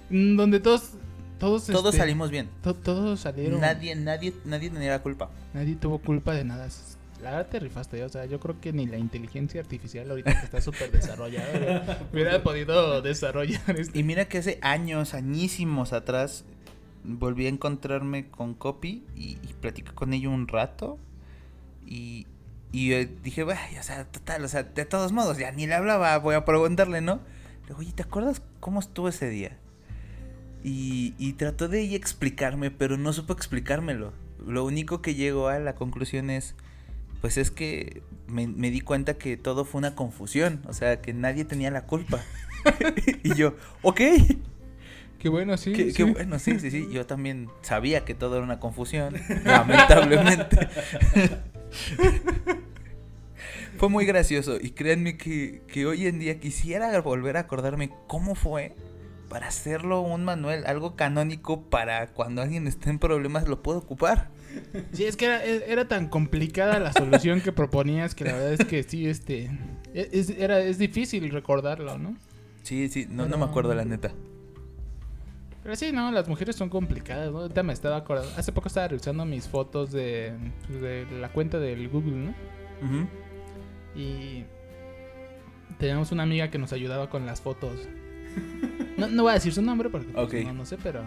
mm, 0.10 0.36
Donde 0.38 0.60
todos. 0.60 0.92
Todos, 1.40 1.68
Todos 1.68 1.86
este, 1.94 2.00
salimos 2.00 2.31
bien. 2.31 2.50
to- 2.62 2.74
todos 2.74 3.22
salieron. 3.22 3.62
Nadie, 3.62 3.96
nadie, 3.96 4.34
nadie 4.44 4.70
tenía 4.70 4.90
la 4.92 5.02
culpa. 5.02 5.30
Nadie 5.54 5.76
tuvo 5.78 6.00
culpa 6.00 6.34
de 6.34 6.44
nada. 6.44 6.68
La 7.24 7.31
verdad 7.31 7.48
te 7.48 7.60
rifaste. 7.60 8.04
O 8.04 8.10
sea, 8.10 8.26
yo 8.26 8.42
creo 8.42 8.60
que 8.60 8.74
ni 8.74 8.88
la 8.88 8.98
inteligencia 8.98 9.62
artificial 9.62 10.10
ahorita 10.10 10.38
que 10.38 10.46
está 10.46 10.60
súper 10.60 10.92
desarrollada 10.92 11.50
hubiera- 11.58 12.00
hubiera 12.14 12.44
podido 12.44 13.02
desarrollar 13.02 13.62
esto. 13.80 13.98
Y 13.98 14.04
mira 14.04 14.26
que 14.26 14.40
hace 14.40 14.60
años, 14.62 15.14
añísimos 15.14 15.94
atrás, 15.94 16.44
volví 17.18 17.46
a 17.46 17.50
encontrarme 17.50 18.30
con 18.30 18.54
Copy 18.54 19.04
y, 19.16 19.38
y 19.42 19.56
con 19.96 20.14
ella 20.14 20.30
un 20.30 20.48
rato. 20.48 20.98
Y, 21.86 22.28
y 22.72 22.90
dije, 23.06 23.44
"Vaya, 23.44 23.80
o 23.80 23.84
sea, 23.84 24.06
total, 24.06 24.44
o 24.44 24.48
sea, 24.48 24.64
de 24.64 24.86
todos 24.86 25.12
modos, 25.12 25.38
ya 25.38 25.52
ni 25.52 25.68
le 25.68 25.74
hablaba, 25.74 26.18
voy 26.20 26.36
a 26.36 26.46
preguntarle, 26.46 27.02
¿no? 27.02 27.16
Le 27.64 27.68
digo, 27.70 27.80
oye, 27.80 27.92
¿te 27.94 28.04
acuerdas 28.04 28.42
cómo 28.60 28.80
estuvo 28.80 29.10
ese 29.10 29.30
día? 29.30 29.58
Y, 30.64 31.14
y 31.18 31.34
trató 31.34 31.68
de 31.68 31.82
ella 31.82 31.98
explicarme, 31.98 32.70
pero 32.70 32.98
no 32.98 33.14
supo 33.14 33.34
explicármelo. 33.34 34.14
Lo 34.46 34.66
único 34.66 35.02
que 35.02 35.16
llegó 35.16 35.48
a 35.48 35.60
la 35.60 35.76
conclusión 35.76 36.30
es, 36.30 36.56
pues 37.22 37.38
es 37.38 37.52
que 37.52 38.04
me, 38.28 38.48
me 38.48 38.72
di 38.72 38.82
cuenta 38.82 39.18
que 39.18 39.38
todo 39.38 39.66
fue 39.66 39.80
una 39.80 39.96
confusión, 39.96 40.62
o 40.68 40.74
sea, 40.74 41.02
que 41.02 41.14
nadie 41.14 41.46
tenía 41.46 41.72
la 41.72 41.86
culpa. 41.86 42.22
y 43.24 43.36
yo, 43.36 43.56
ok, 43.82 44.02
Qué 45.19 45.30
bueno, 45.30 45.57
sí. 45.57 45.74
qué, 45.74 45.89
sí. 45.92 45.94
qué 45.94 46.04
bueno, 46.06 46.39
sí, 46.39 46.60
sí, 46.60 46.71
sí, 46.71 46.88
yo 46.92 47.06
también 47.06 47.50
sabía 47.62 48.06
que 48.06 48.16
todo 48.16 48.36
era 48.36 48.44
una 48.44 48.60
confusión, 48.60 49.16
lamentablemente. 49.45 50.69
fue 53.77 53.89
muy 53.89 54.06
gracioso 54.06 54.57
y 54.62 54.71
créanme 54.71 55.18
que, 55.18 55.62
que 55.68 55.86
hoy 55.86 56.07
en 56.07 56.19
día 56.19 56.39
quisiera 56.39 57.00
volver 57.01 57.38
a 57.38 57.42
acordarme 57.42 57.92
cómo 58.07 58.35
fue 58.35 58.76
para 59.30 59.47
hacerlo 59.47 60.02
un 60.02 60.26
manual, 60.26 60.64
algo 60.66 60.95
canónico 60.95 61.61
para 61.69 62.07
cuando 62.07 62.42
alguien 62.42 62.68
esté 62.68 62.90
en 62.90 62.99
problemas 62.99 63.47
lo 63.47 63.61
puedo 63.61 63.78
ocupar. 63.78 64.30
Sí, 64.94 65.06
es 65.06 65.16
que 65.16 65.26
era, 65.26 65.45
e, 65.45 65.71
era 65.71 65.88
tan 65.88 66.07
complicada 66.09 66.80
la 66.80 66.92
solución 66.92 67.42
que 67.42 67.52
proponías 67.52 68.16
que 68.16 68.26
la 68.26 68.33
verdad 68.33 68.54
es 68.54 68.66
que 68.66 68.83
sí, 68.83 69.07
este. 69.07 69.52
e- 69.94 70.09
Es, 70.11 70.30
era, 70.31 70.59
es 70.59 70.78
difícil 70.80 71.30
recordarlo, 71.30 71.97
¿no? 71.99 72.18
Sí, 72.64 72.90
sí, 72.90 73.06
no, 73.09 73.28
no 73.28 73.38
me 73.38 73.45
acuerdo 73.45 73.76
la 73.76 73.85
neta. 73.85 74.11
Pero 75.61 75.75
sí, 75.75 75.92
no, 75.92 76.11
las 76.11 76.28
mujeres 76.28 76.56
son 76.56 76.69
complicadas, 76.69 77.31
¿no? 77.31 77.39
Ahorita 77.39 77.63
me 77.63 77.73
estaba 77.73 77.97
acordando. 77.97 78.31
Hace 78.37 78.51
poco 78.51 78.68
estaba 78.68 78.87
revisando 78.87 79.25
mis 79.25 79.47
fotos 79.47 79.92
de, 79.92 80.33
de 80.69 81.06
la 81.19 81.30
cuenta 81.30 81.59
del 81.59 81.89
Google, 81.89 82.16
¿no? 82.16 82.30
Ujú. 82.81 83.07
Y 83.95 84.45
teníamos 85.78 86.11
una 86.11 86.23
amiga 86.23 86.49
que 86.49 86.57
nos 86.57 86.71
ayudaba 86.71 87.09
con 87.09 87.25
las 87.25 87.42
fotos. 87.42 87.87
No, 88.97 89.07
no 89.07 89.23
voy 89.23 89.31
a 89.31 89.33
decir 89.35 89.54
su 89.54 89.61
nombre 89.61 89.89
porque 89.89 90.11
pues, 90.11 90.45
no, 90.45 90.54
no 90.54 90.66
sé, 90.66 90.78
pero 90.81 91.01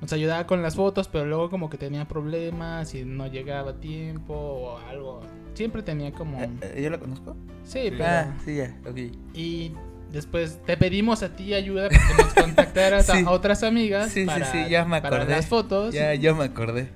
nos 0.00 0.12
ayudaba 0.12 0.46
con 0.46 0.62
las 0.62 0.76
fotos, 0.76 1.08
pero 1.08 1.24
luego 1.24 1.48
como 1.48 1.70
que 1.70 1.78
tenía 1.78 2.06
problemas 2.06 2.94
y 2.94 3.04
no 3.04 3.26
llegaba 3.26 3.70
a 3.72 3.80
tiempo 3.80 4.34
o 4.34 4.78
algo. 4.78 5.22
Siempre 5.54 5.82
tenía 5.82 6.12
como... 6.12 6.40
Eh, 6.40 6.50
eh, 6.60 6.82
¿Yo 6.82 6.90
la 6.90 6.98
conozco? 6.98 7.34
Sí, 7.64 7.88
pero... 7.90 8.04
Ah, 8.04 8.34
sí, 8.44 8.56
ya, 8.56 8.76
ok. 8.86 8.98
Y 9.32 9.72
después 10.12 10.58
te 10.64 10.76
pedimos 10.76 11.22
a 11.22 11.34
ti 11.36 11.54
ayuda 11.54 11.88
para 11.88 12.00
que 12.06 12.22
nos 12.22 12.34
contactaras 12.44 13.06
Sí. 13.06 13.24
a 13.26 13.30
otras 13.30 13.62
amigas 13.62 14.10
Sí, 14.12 14.20
sí, 14.20 14.26
para, 14.26 14.50
sí, 14.52 14.64
ya 14.70 14.84
me 14.84 15.00
para 15.02 15.24
las 15.24 15.46
fotos. 15.46 15.94
Ya, 15.94 16.14
ya 16.14 16.32
me 16.34 16.44
acordé. 16.44 16.88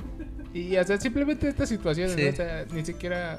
Y 0.55 0.77
o 0.77 0.85
sea, 0.85 0.99
simplemente 1.01 1.49
esta 1.49 1.67
situación, 1.67 2.11
Sí. 2.11 2.23
¿no? 2.25 2.31
o 2.31 2.33
sea, 2.37 2.65
ni 2.73 2.85
siquiera... 2.85 3.39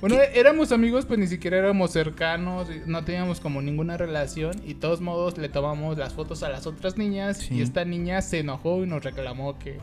Bueno, 0.00 0.16
éramos 0.34 0.72
amigos, 0.72 1.06
pues 1.06 1.18
ni 1.18 1.26
siquiera 1.26 1.56
éramos 1.56 1.90
cercanos, 1.90 2.68
no 2.84 3.02
teníamos 3.04 3.40
como 3.40 3.62
ninguna 3.62 3.96
relación 3.96 4.54
y 4.62 4.74
de 4.74 4.80
todos 4.80 5.00
modos 5.00 5.38
le 5.38 5.48
tomamos 5.48 5.96
las 5.96 6.12
fotos 6.12 6.42
a 6.42 6.50
las 6.50 6.66
otras 6.66 6.98
niñas 6.98 7.38
Sí. 7.38 7.54
y 7.54 7.62
esta 7.62 7.84
niña 7.86 8.20
se 8.20 8.40
enojó 8.40 8.82
y 8.84 8.86
nos 8.86 9.02
reclamó 9.02 9.58
que... 9.58 9.78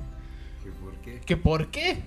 ¿Por 0.82 0.94
qué? 1.02 1.20
¿Que 1.26 1.36
por 1.38 1.72
qué? 1.72 1.98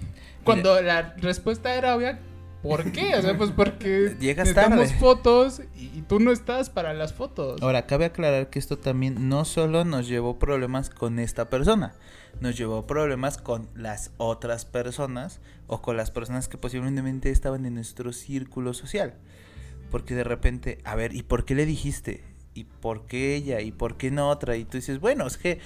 Cuando 0.45 0.81
la 0.81 1.15
respuesta 1.19 1.75
era 1.75 1.97
obvia, 1.97 2.21
¿por 2.63 2.93
qué? 2.93 3.15
O 3.17 3.23
sea, 3.23 3.37
pues 3.37 3.51
porque 3.51 4.17
Llegas 4.21 4.49
necesitamos 4.49 4.89
tarde. 4.89 5.01
fotos 5.01 5.63
y, 5.77 5.99
y 5.99 6.05
tú 6.09 6.21
no 6.21 6.33
estás 6.33 6.71
para 6.71 6.95
las 6.95 7.13
fotos. 7.13 7.61
Ahora, 7.63 7.87
cabe 7.87 8.07
aclarar 8.07 8.51
que 8.51 8.59
esto 8.59 8.79
también 8.79 9.29
no 9.29 9.45
solo 9.45 9.85
nos 9.85 10.09
llevó 10.09 10.39
problemas 10.39 10.91
con 10.91 11.19
esta 11.19 11.49
persona, 11.49 11.95
nos 12.41 12.57
llevó 12.57 12.87
problemas 12.87 13.39
con 13.39 13.69
las 13.75 14.11
otras 14.17 14.65
personas 14.65 15.41
o 15.67 15.83
con 15.83 15.97
las 15.97 16.11
personas 16.11 16.49
que 16.49 16.59
posiblemente 16.59 17.31
estaban 17.31 17.67
en 17.67 17.75
nuestro 17.75 18.13
círculo 18.13 18.75
social. 18.75 19.15
Porque 19.91 20.15
de 20.15 20.25
repente, 20.25 20.79
a 20.85 20.97
ver, 20.97 21.15
¿y 21.15 21.23
por 21.23 21.45
qué 21.45 21.55
le 21.55 21.65
dijiste? 21.67 22.25
¿y 22.57 22.65
por 22.65 23.07
qué 23.07 23.37
ella? 23.37 23.61
¿Y 23.61 23.71
por 23.71 23.97
qué 23.97 24.11
no 24.11 24.31
otra? 24.31 24.57
Y 24.57 24.65
tú 24.65 24.79
dices, 24.79 24.99
bueno, 24.99 25.27
es 25.27 25.37
que, 25.37 25.61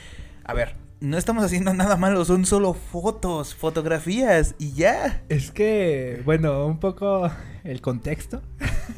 a 0.44 0.52
ver, 0.54 0.75
no 1.00 1.16
estamos 1.16 1.45
haciendo 1.45 1.73
nada 1.75 1.97
malo, 1.97 2.25
son 2.25 2.45
solo 2.47 2.75
fotos, 2.75 3.54
fotografías 3.54 4.54
y 4.59 4.73
ya. 4.73 5.23
Es 5.28 5.50
que, 5.50 6.21
bueno, 6.25 6.66
un 6.66 6.78
poco 6.78 7.30
el 7.64 7.80
contexto 7.80 8.42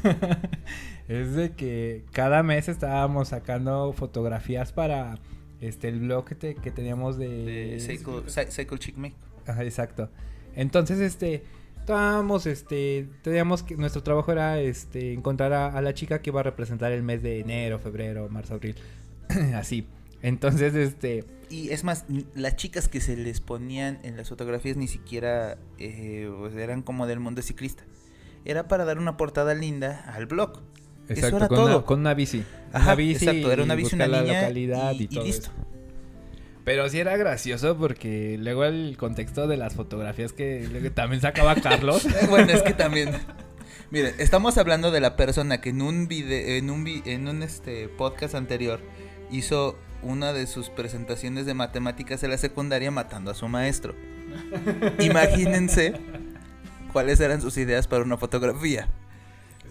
es 1.07 1.33
de 1.35 1.51
que 1.51 2.03
cada 2.11 2.43
mes 2.43 2.67
estábamos 2.69 3.29
sacando 3.29 3.93
fotografías 3.93 4.71
para 4.71 5.17
este 5.61 5.87
el 5.89 5.99
blog 5.99 6.25
que, 6.25 6.35
te- 6.35 6.55
que 6.55 6.71
teníamos 6.71 7.17
de, 7.17 7.29
De 7.45 7.79
Cycle 8.49 8.79
Chick 8.79 8.97
Make. 8.97 9.15
Ajá, 9.47 9.63
exacto. 9.63 10.09
Entonces, 10.55 10.99
este, 10.99 11.43
estábamos, 11.79 12.45
este, 12.45 13.07
teníamos 13.21 13.63
que, 13.63 13.75
nuestro 13.75 14.03
trabajo 14.03 14.31
era, 14.31 14.59
este, 14.59 15.13
encontrar 15.13 15.53
a, 15.53 15.67
a 15.67 15.81
la 15.81 15.93
chica 15.93 16.21
que 16.21 16.29
iba 16.29 16.41
a 16.41 16.43
representar 16.43 16.91
el 16.91 17.01
mes 17.03 17.23
de 17.23 17.39
enero, 17.39 17.79
febrero, 17.79 18.27
marzo, 18.29 18.53
abril, 18.55 18.75
así. 19.55 19.87
Entonces, 20.23 20.73
este, 20.73 21.23
Y 21.49 21.69
es 21.69 21.83
más, 21.83 22.05
las 22.33 22.55
chicas 22.55 22.87
que 22.87 22.99
se 23.01 23.15
les 23.15 23.39
ponían 23.41 23.99
en 24.03 24.17
las 24.17 24.29
fotografías 24.29 24.75
ni 24.77 24.87
siquiera 24.87 25.57
eh, 25.77 26.27
pues, 26.39 26.55
eran 26.55 26.81
como 26.81 27.05
del 27.05 27.19
mundo 27.19 27.41
ciclista. 27.43 27.83
Era 28.45 28.67
para 28.67 28.85
dar 28.85 28.97
una 28.97 29.15
portada 29.17 29.53
linda 29.53 30.03
al 30.15 30.25
blog. 30.25 30.61
exacto, 31.09 31.37
era 31.37 31.47
con, 31.47 31.57
todo. 31.57 31.77
Una, 31.77 31.85
con 31.85 31.99
una 31.99 32.13
bici. 32.15 32.43
Ajá, 32.71 32.85
una 32.87 32.95
bici 32.95 33.25
exacto, 33.25 33.51
era 33.51 33.63
una 33.63 33.75
bici, 33.75 33.95
una 33.95 34.07
la 34.07 34.21
niña 34.23 34.39
localidad 34.41 34.93
y, 34.93 34.97
y- 34.97 35.03
y 35.03 35.07
todo 35.09 35.23
listo. 35.25 35.47
eso. 35.51 35.51
Pero 36.65 36.87
sí 36.87 36.97
era 36.99 37.17
gracioso 37.17 37.77
porque 37.77 38.37
luego 38.39 38.63
el 38.63 38.95
contexto 38.97 39.47
de 39.47 39.57
las 39.57 39.73
fotografías 39.75 40.31
que 40.31 40.91
también 40.95 41.21
sacaba 41.21 41.55
Carlos. 41.61 42.07
bueno, 42.29 42.51
es 42.53 42.61
que 42.63 42.73
también. 42.73 43.09
Miren, 43.91 44.15
estamos 44.17 44.57
hablando 44.57 44.89
de 44.89 45.01
la 45.01 45.17
persona 45.17 45.59
que 45.59 45.69
en 45.69 45.81
un 45.81 46.07
video, 46.07 46.55
en 46.57 46.69
un 46.69 46.87
en 47.05 47.27
un 47.27 47.43
este 47.43 47.89
podcast 47.89 48.33
anterior 48.33 48.79
hizo 49.29 49.77
una 50.03 50.33
de 50.33 50.47
sus 50.47 50.69
presentaciones 50.69 51.45
de 51.45 51.53
matemáticas 51.53 52.23
en 52.23 52.31
la 52.31 52.37
secundaria 52.37 52.91
matando 52.91 53.31
a 53.31 53.33
su 53.35 53.47
maestro. 53.47 53.95
Imagínense 54.99 55.93
cuáles 56.91 57.19
eran 57.19 57.41
sus 57.41 57.57
ideas 57.57 57.87
para 57.87 58.03
una 58.03 58.17
fotografía. 58.17 58.87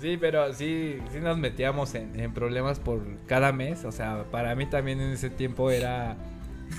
Sí, 0.01 0.17
pero 0.21 0.53
sí, 0.53 0.99
sí 1.13 1.19
nos 1.21 1.39
metíamos 1.39 1.95
en, 1.95 2.19
en 2.19 2.33
problemas 2.35 2.81
por 2.81 3.01
cada 3.27 3.53
mes. 3.53 3.85
O 3.85 3.93
sea, 3.93 4.25
para 4.31 4.55
mí 4.57 4.67
también 4.67 5.01
en 5.01 5.13
ese 5.13 5.31
tiempo 5.31 5.71
era, 5.71 6.17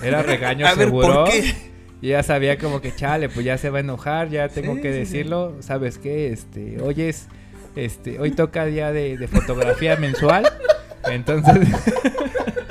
era 0.02 0.22
regaño 0.22 0.66
A 0.66 0.74
ver, 0.74 0.88
seguro. 0.88 1.24
¿por 1.24 1.30
qué? 1.32 1.54
Y 2.02 2.08
ya 2.08 2.22
sabía 2.22 2.58
como 2.58 2.82
que, 2.82 2.94
chale, 2.94 3.30
pues 3.30 3.46
ya 3.46 3.56
se 3.56 3.70
va 3.70 3.78
a 3.78 3.80
enojar, 3.80 4.28
ya 4.28 4.48
tengo 4.50 4.74
Sí, 4.74 4.82
que 4.82 4.88
sí, 4.88 4.94
sí. 4.94 4.98
decirlo. 5.00 5.56
¿Sabes 5.60 5.96
qué? 5.96 6.32
Este, 6.32 6.78
hoy 6.82 7.00
es, 7.00 7.28
este, 7.76 8.18
hoy 8.20 8.32
toca 8.32 8.66
día 8.66 8.92
de, 8.92 9.16
de 9.16 9.28
fotografía 9.28 9.96
mensual. 9.96 10.44
Entonces... 11.10 11.68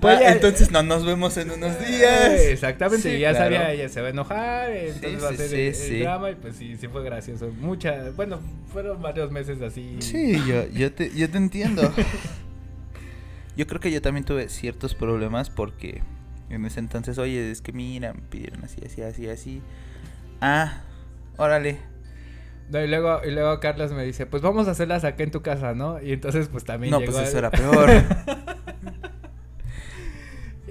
Pues 0.00 0.16
Ah, 0.18 0.20
ya- 0.22 0.32
entonces 0.32 0.70
no 0.70 0.82
nos 0.82 1.04
vemos 1.04 1.36
en 1.36 1.50
unos 1.50 1.78
días. 1.78 2.40
Eh, 2.40 2.52
Exactamente, 2.52 3.02
Sí, 3.10 3.16
y 3.16 3.20
ya 3.20 3.30
claro. 3.30 3.44
sabía, 3.56 3.72
ella 3.72 3.88
se 3.88 4.00
va 4.00 4.08
a 4.08 4.10
enojar, 4.10 4.70
entonces 4.70 5.10
Sí, 5.12 5.16
va 5.22 5.28
a 5.30 5.32
ser 5.34 5.48
sí, 5.48 5.84
el, 5.84 5.92
el 5.94 6.02
drama 6.02 6.30
y 6.30 6.34
pues 6.34 6.56
sí, 6.56 6.76
sí 6.76 6.88
fue 6.88 7.02
gracioso. 7.04 7.50
Mucha, 7.60 8.10
bueno, 8.16 8.40
fueron 8.72 9.00
varios 9.00 9.30
meses 9.30 9.60
así. 9.62 9.96
Sí, 10.00 10.42
yo, 10.46 10.66
yo, 10.68 10.92
te, 10.92 11.10
yo 11.14 11.30
te 11.30 11.38
entiendo. 11.38 11.92
Yo 13.56 13.66
creo 13.66 13.80
que 13.80 13.90
yo 13.90 14.02
también 14.02 14.24
tuve 14.24 14.48
ciertos 14.50 14.94
problemas 14.94 15.48
porque 15.50 16.02
en 16.50 16.64
ese 16.66 16.78
entonces, 16.80 17.16
oye, 17.18 17.50
es 17.50 17.62
que 17.62 17.72
mira, 17.72 18.12
me 18.12 18.20
pidieron 18.20 18.62
así, 18.64 18.82
así, 18.84 19.00
así, 19.02 19.28
así. 19.28 19.62
Ah, 20.40 20.82
órale. 21.38 21.78
No, 22.70 22.82
y 22.82 22.88
luego, 22.88 23.20
y 23.24 23.30
luego 23.30 23.58
Carlos 23.60 23.92
me 23.92 24.04
dice, 24.04 24.26
pues 24.26 24.42
vamos 24.42 24.68
a 24.68 24.72
hacerlas 24.72 25.04
acá 25.04 25.22
en 25.22 25.30
tu 25.30 25.40
casa, 25.40 25.72
¿no? 25.74 26.02
Y 26.02 26.12
entonces 26.12 26.48
pues 26.48 26.64
también 26.64 26.90
No, 26.90 26.98
llegó 27.00 27.12
pues 27.12 27.22
el- 27.22 27.28
eso 27.28 27.38
era 27.38 27.50
peor. 27.50 27.88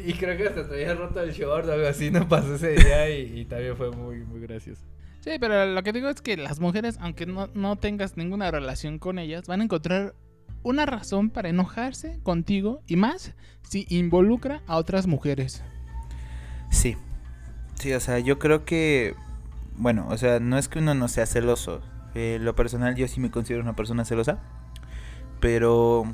Y 0.06 0.14
creo 0.14 0.38
que 0.38 0.48
hasta 0.48 0.68
traía 0.68 0.94
roto 0.94 1.22
el 1.22 1.32
short 1.32 1.68
o 1.68 1.72
algo 1.74 1.88
así, 1.88 2.12
no 2.12 2.28
pasó 2.28 2.56
ese 2.56 2.74
día 2.74 3.10
y, 3.10 3.40
y 3.40 3.46
también 3.46 3.76
fue 3.76 3.92
muy, 3.92 4.20
muy 4.20 4.40
gracioso. 4.40 4.82
Sí, 5.22 5.32
pero 5.40 5.66
lo 5.66 5.82
que 5.82 5.92
digo 5.92 6.08
es 6.08 6.22
que 6.22 6.38
las 6.38 6.60
mujeres, 6.60 6.98
aunque 7.02 7.26
no, 7.26 7.50
no 7.56 7.78
tengas 7.78 8.16
ninguna 8.16 8.52
relación 8.52 9.00
con 9.00 9.18
ellas, 9.18 9.48
van 9.48 9.62
a 9.62 9.64
encontrar 9.64 10.14
una 10.62 10.86
razón 10.86 11.32
para 11.32 11.50
enojarse 11.50 12.20
contigo 12.22 12.82
y 12.86 12.96
más 12.96 13.34
si 13.64 13.88
involucra 13.90 14.62
a 14.68 14.78
otras 14.78 15.08
mujeres. 15.08 15.64
Sí. 16.70 16.96
Sí, 17.76 17.94
o 17.94 18.00
sea, 18.00 18.20
yo 18.20 18.40
creo 18.40 18.66
que. 18.66 19.16
Bueno, 19.78 20.08
o 20.10 20.18
sea, 20.18 20.40
no 20.40 20.58
es 20.58 20.68
que 20.68 20.80
uno 20.80 20.94
no 20.94 21.08
sea 21.08 21.26
celoso. 21.26 21.82
Eh, 22.14 22.38
lo 22.40 22.56
personal, 22.56 22.96
yo 22.96 23.08
sí 23.08 23.20
me 23.20 23.32
considero 23.32 23.64
una 23.64 23.76
persona 23.76 24.06
celosa. 24.06 24.40
Pero. 25.40 26.06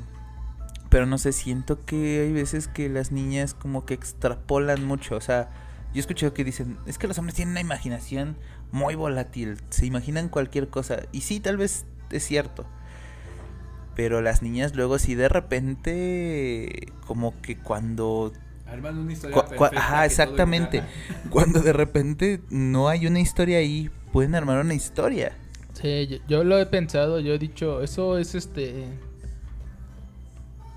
Pero 0.92 1.06
no 1.06 1.16
sé, 1.16 1.32
siento 1.32 1.84
que 1.86 2.20
hay 2.20 2.32
veces 2.32 2.68
que 2.68 2.90
las 2.90 3.12
niñas 3.12 3.54
como 3.54 3.86
que 3.86 3.94
extrapolan 3.94 4.84
mucho. 4.84 5.16
O 5.16 5.22
sea, 5.22 5.48
yo 5.94 5.96
he 5.96 6.00
escuchado 6.00 6.34
que 6.34 6.44
dicen: 6.44 6.76
Es 6.86 6.98
que 6.98 7.08
los 7.08 7.16
hombres 7.16 7.34
tienen 7.34 7.52
una 7.52 7.62
imaginación 7.62 8.36
muy 8.72 8.94
volátil. 8.94 9.56
Se 9.70 9.86
imaginan 9.86 10.28
cualquier 10.28 10.68
cosa. 10.68 11.04
Y 11.10 11.22
sí, 11.22 11.40
tal 11.40 11.56
vez 11.56 11.86
es 12.10 12.22
cierto. 12.22 12.66
Pero 13.96 14.20
las 14.20 14.42
niñas 14.42 14.76
luego 14.76 14.98
sí 14.98 15.14
de 15.14 15.30
repente. 15.30 16.92
Como 17.06 17.40
que 17.40 17.56
cuando 17.56 18.34
Arman 18.66 18.98
una 18.98 19.12
historia 19.14 19.44
Cu- 19.44 19.64
ajá, 19.64 20.04
exactamente. 20.04 20.82
Cuando 21.30 21.60
de 21.60 21.72
repente 21.72 22.40
no 22.50 22.88
hay 22.88 23.06
una 23.06 23.20
historia 23.20 23.58
ahí, 23.58 23.90
pueden 24.12 24.34
armar 24.34 24.60
una 24.60 24.74
historia. 24.74 25.32
Sí, 25.72 26.06
yo, 26.06 26.18
yo 26.28 26.44
lo 26.44 26.58
he 26.58 26.66
pensado, 26.66 27.18
yo 27.20 27.32
he 27.32 27.38
dicho, 27.38 27.82
eso 27.82 28.18
es 28.18 28.34
este... 28.34 28.86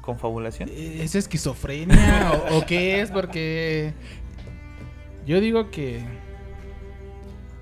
¿Confabulación? 0.06 0.70
¿Es 0.72 1.16
esquizofrenia 1.16 2.32
o, 2.52 2.58
o 2.60 2.66
qué 2.66 3.02
es? 3.02 3.10
Porque 3.12 3.94
yo 5.26 5.42
digo 5.42 5.72
que 5.72 6.04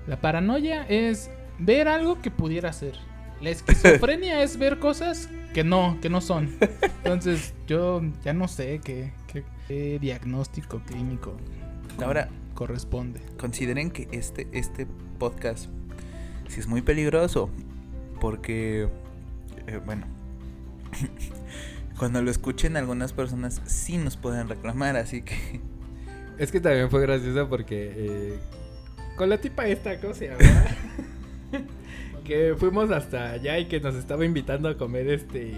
la 0.06 0.20
paranoia 0.20 0.86
es 0.88 1.30
ver 1.58 1.88
algo 1.88 2.20
que 2.20 2.30
pudiera 2.30 2.72
ser. 2.72 2.98
La 3.40 3.50
esquizofrenia 3.50 4.42
es 4.42 4.58
ver 4.58 4.78
cosas 4.78 5.28
que 5.54 5.64
no, 5.64 5.98
que 6.02 6.10
no 6.10 6.20
son. 6.20 6.54
Entonces 7.02 7.54
yo 7.66 8.02
ya 8.24 8.32
no 8.34 8.46
sé 8.48 8.80
qué, 8.84 9.12
qué- 9.32 9.44
qué 9.66 9.98
diagnóstico 9.98 10.80
clínico 10.86 11.36
Ahora, 12.02 12.28
corresponde. 12.54 13.20
consideren 13.38 13.90
que 13.90 14.08
este, 14.12 14.48
este 14.52 14.86
podcast 15.18 15.68
sí 16.48 16.60
es 16.60 16.66
muy 16.66 16.82
peligroso. 16.82 17.48
Porque, 18.20 18.88
eh, 19.66 19.80
bueno, 19.84 20.06
cuando 21.98 22.20
lo 22.22 22.30
escuchen 22.30 22.76
algunas 22.76 23.12
personas 23.12 23.60
sí 23.66 23.96
nos 23.98 24.16
pueden 24.16 24.48
reclamar, 24.48 24.96
así 24.96 25.22
que... 25.22 25.60
Es 26.36 26.50
que 26.50 26.60
también 26.60 26.90
fue 26.90 27.00
gracioso 27.00 27.48
porque 27.48 27.92
eh, 27.94 28.38
con 29.16 29.28
la 29.30 29.38
tipa 29.38 29.66
esta, 29.68 30.00
¿cómo 30.00 30.14
se 30.14 30.26
llama? 30.30 30.38
que 32.24 32.54
fuimos 32.58 32.90
hasta 32.90 33.30
allá 33.30 33.56
y 33.58 33.66
que 33.66 33.78
nos 33.78 33.94
estaba 33.94 34.24
invitando 34.24 34.68
a 34.68 34.76
comer 34.76 35.08
este 35.10 35.54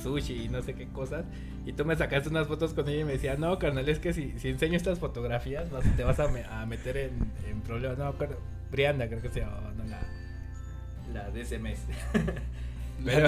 sushi 0.00 0.44
y 0.44 0.48
no 0.48 0.62
sé 0.62 0.74
qué 0.74 0.86
cosas. 0.86 1.24
Y 1.66 1.72
tú 1.72 1.84
me 1.84 1.96
sacaste 1.96 2.28
unas 2.28 2.46
fotos 2.46 2.74
con 2.74 2.88
ella 2.88 3.00
y 3.00 3.04
me 3.04 3.12
decía, 3.14 3.36
no, 3.36 3.58
carnal, 3.58 3.88
es 3.88 3.98
que 3.98 4.12
si, 4.12 4.32
si 4.38 4.48
enseño 4.50 4.76
estas 4.76 5.00
fotografías 5.00 5.68
vas- 5.70 5.84
te 5.96 6.04
vas 6.04 6.20
a, 6.20 6.28
me- 6.28 6.44
a 6.44 6.64
meter 6.64 6.96
en, 6.96 7.10
en 7.48 7.60
problemas. 7.62 7.98
No 7.98 8.04
me 8.04 8.10
acuerdo. 8.10 8.38
Brianda 8.70 9.08
creo 9.08 9.20
que 9.20 9.30
se 9.30 9.40
llamaba, 9.40 9.72
no 9.76 9.84
la, 9.84 10.00
la 11.12 11.30
de 11.30 11.40
ese 11.40 11.58
mes. 11.58 11.80
Pero- 13.04 13.26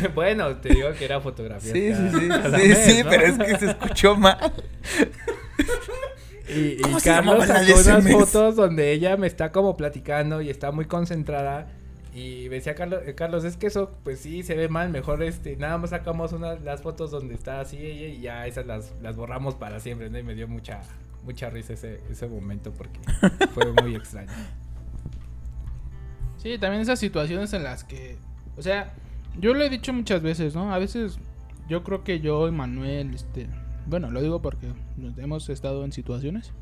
bueno, 0.14 0.56
te 0.56 0.70
digo 0.70 0.92
que 0.98 1.04
era 1.04 1.20
fotografía. 1.20 1.72
Sí, 1.72 1.92
sí, 1.94 2.20
sí, 2.20 2.28
cada 2.28 2.58
sí, 2.58 2.68
mes, 2.68 2.78
sí, 2.78 3.02
¿no? 3.02 3.10
pero 3.10 3.26
es 3.26 3.38
que 3.38 3.58
se 3.58 3.66
escuchó 3.70 4.16
mal. 4.16 4.38
Y, 6.52 6.72
y 6.72 6.80
¿Cómo 6.80 6.98
se 6.98 7.10
Carlos 7.10 7.46
sacó 7.46 7.80
unas 7.80 8.02
mes? 8.04 8.12
fotos 8.12 8.56
donde 8.56 8.90
ella 8.90 9.16
me 9.16 9.28
está 9.28 9.52
como 9.52 9.76
platicando 9.76 10.40
y 10.42 10.50
está 10.50 10.72
muy 10.72 10.86
concentrada. 10.86 11.68
Y 12.12 12.46
me 12.48 12.56
decía 12.56 12.74
Carlos, 12.74 13.02
eh, 13.06 13.14
Carlos, 13.14 13.44
es 13.44 13.56
que 13.56 13.68
eso, 13.68 13.92
pues 14.02 14.18
sí, 14.18 14.42
se 14.42 14.56
ve 14.56 14.68
mal, 14.68 14.90
mejor 14.90 15.22
este, 15.22 15.54
nada 15.54 15.78
más 15.78 15.90
sacamos 15.90 16.32
unas 16.32 16.60
las 16.62 16.82
fotos 16.82 17.12
donde 17.12 17.34
está 17.36 17.60
así 17.60 17.76
ella 17.76 18.08
y 18.08 18.20
ya 18.20 18.46
esas 18.48 18.66
las, 18.66 18.92
las 19.00 19.14
borramos 19.14 19.54
para 19.54 19.78
siempre, 19.78 20.10
¿no? 20.10 20.18
Y 20.18 20.24
me 20.24 20.34
dio 20.34 20.48
mucha, 20.48 20.80
mucha 21.22 21.50
risa 21.50 21.74
ese, 21.74 22.00
ese 22.10 22.26
momento 22.26 22.72
porque 22.72 22.98
fue 23.54 23.72
muy 23.80 23.94
extraño. 23.94 24.32
Sí, 26.38 26.58
también 26.58 26.82
esas 26.82 26.98
situaciones 26.98 27.52
en 27.52 27.62
las 27.62 27.84
que, 27.84 28.16
o 28.60 28.62
sea, 28.62 28.92
yo 29.38 29.54
lo 29.54 29.64
he 29.64 29.70
dicho 29.70 29.90
muchas 29.94 30.20
veces, 30.20 30.54
¿no? 30.54 30.70
A 30.70 30.78
veces 30.78 31.18
yo 31.66 31.82
creo 31.82 32.04
que 32.04 32.20
yo 32.20 32.46
y 32.46 32.50
Manuel, 32.50 33.14
este, 33.14 33.46
bueno, 33.86 34.10
lo 34.10 34.20
digo 34.20 34.42
porque 34.42 34.66
nos 34.98 35.16
hemos 35.16 35.48
estado 35.48 35.82
en 35.82 35.92
situaciones. 35.92 36.52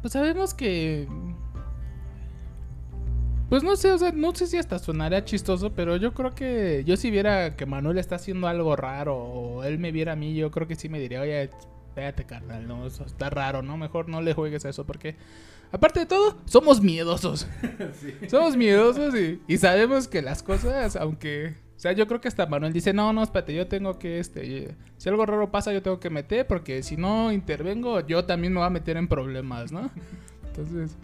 Pues 0.00 0.12
sabemos 0.12 0.54
que, 0.54 1.08
pues 3.48 3.64
no 3.64 3.74
sé, 3.74 3.90
o 3.90 3.98
sea, 3.98 4.12
no 4.12 4.32
sé 4.32 4.46
si 4.46 4.58
hasta 4.58 4.78
sonaría 4.78 5.24
chistoso, 5.24 5.72
pero 5.72 5.96
yo 5.96 6.14
creo 6.14 6.36
que 6.36 6.84
yo 6.86 6.96
si 6.96 7.10
viera 7.10 7.56
que 7.56 7.66
Manuel 7.66 7.98
está 7.98 8.14
haciendo 8.14 8.46
algo 8.46 8.76
raro 8.76 9.16
o 9.16 9.64
él 9.64 9.80
me 9.80 9.90
viera 9.90 10.12
a 10.12 10.16
mí, 10.16 10.36
yo 10.36 10.52
creo 10.52 10.68
que 10.68 10.76
sí 10.76 10.88
me 10.88 11.00
diría, 11.00 11.20
oye, 11.20 11.50
espérate, 11.96 12.24
carnal, 12.26 12.68
no, 12.68 12.86
eso 12.86 13.06
está 13.06 13.30
raro, 13.30 13.62
¿no? 13.62 13.78
Mejor 13.78 14.06
no 14.10 14.20
le 14.20 14.34
juegues 14.34 14.66
a 14.66 14.68
eso 14.68 14.84
porque, 14.84 15.16
aparte 15.72 16.00
de 16.00 16.06
todo, 16.06 16.36
somos 16.44 16.82
miedosos. 16.82 17.48
Somos 18.28 18.54
miedosos 18.54 19.14
y, 19.14 19.40
y 19.48 19.56
sabemos 19.56 20.06
que 20.06 20.20
las 20.20 20.42
cosas, 20.42 20.94
aunque... 20.96 21.56
O 21.74 21.78
sea, 21.78 21.92
yo 21.92 22.06
creo 22.06 22.20
que 22.20 22.28
hasta 22.28 22.46
Manuel 22.46 22.72
dice, 22.72 22.92
no, 22.92 23.12
no, 23.12 23.22
espérate, 23.22 23.54
yo 23.54 23.66
tengo 23.66 23.98
que, 23.98 24.18
este, 24.18 24.74
si 24.96 25.08
algo 25.08 25.24
raro 25.24 25.50
pasa, 25.50 25.72
yo 25.72 25.82
tengo 25.82 25.98
que 25.98 26.10
meter, 26.10 26.46
porque 26.46 26.82
si 26.82 26.96
no 26.96 27.32
intervengo, 27.32 28.00
yo 28.00 28.24
también 28.24 28.52
me 28.52 28.60
voy 28.60 28.66
a 28.66 28.70
meter 28.70 28.96
en 28.98 29.08
problemas, 29.08 29.72
¿no? 29.72 29.90
Entonces, 30.46 30.96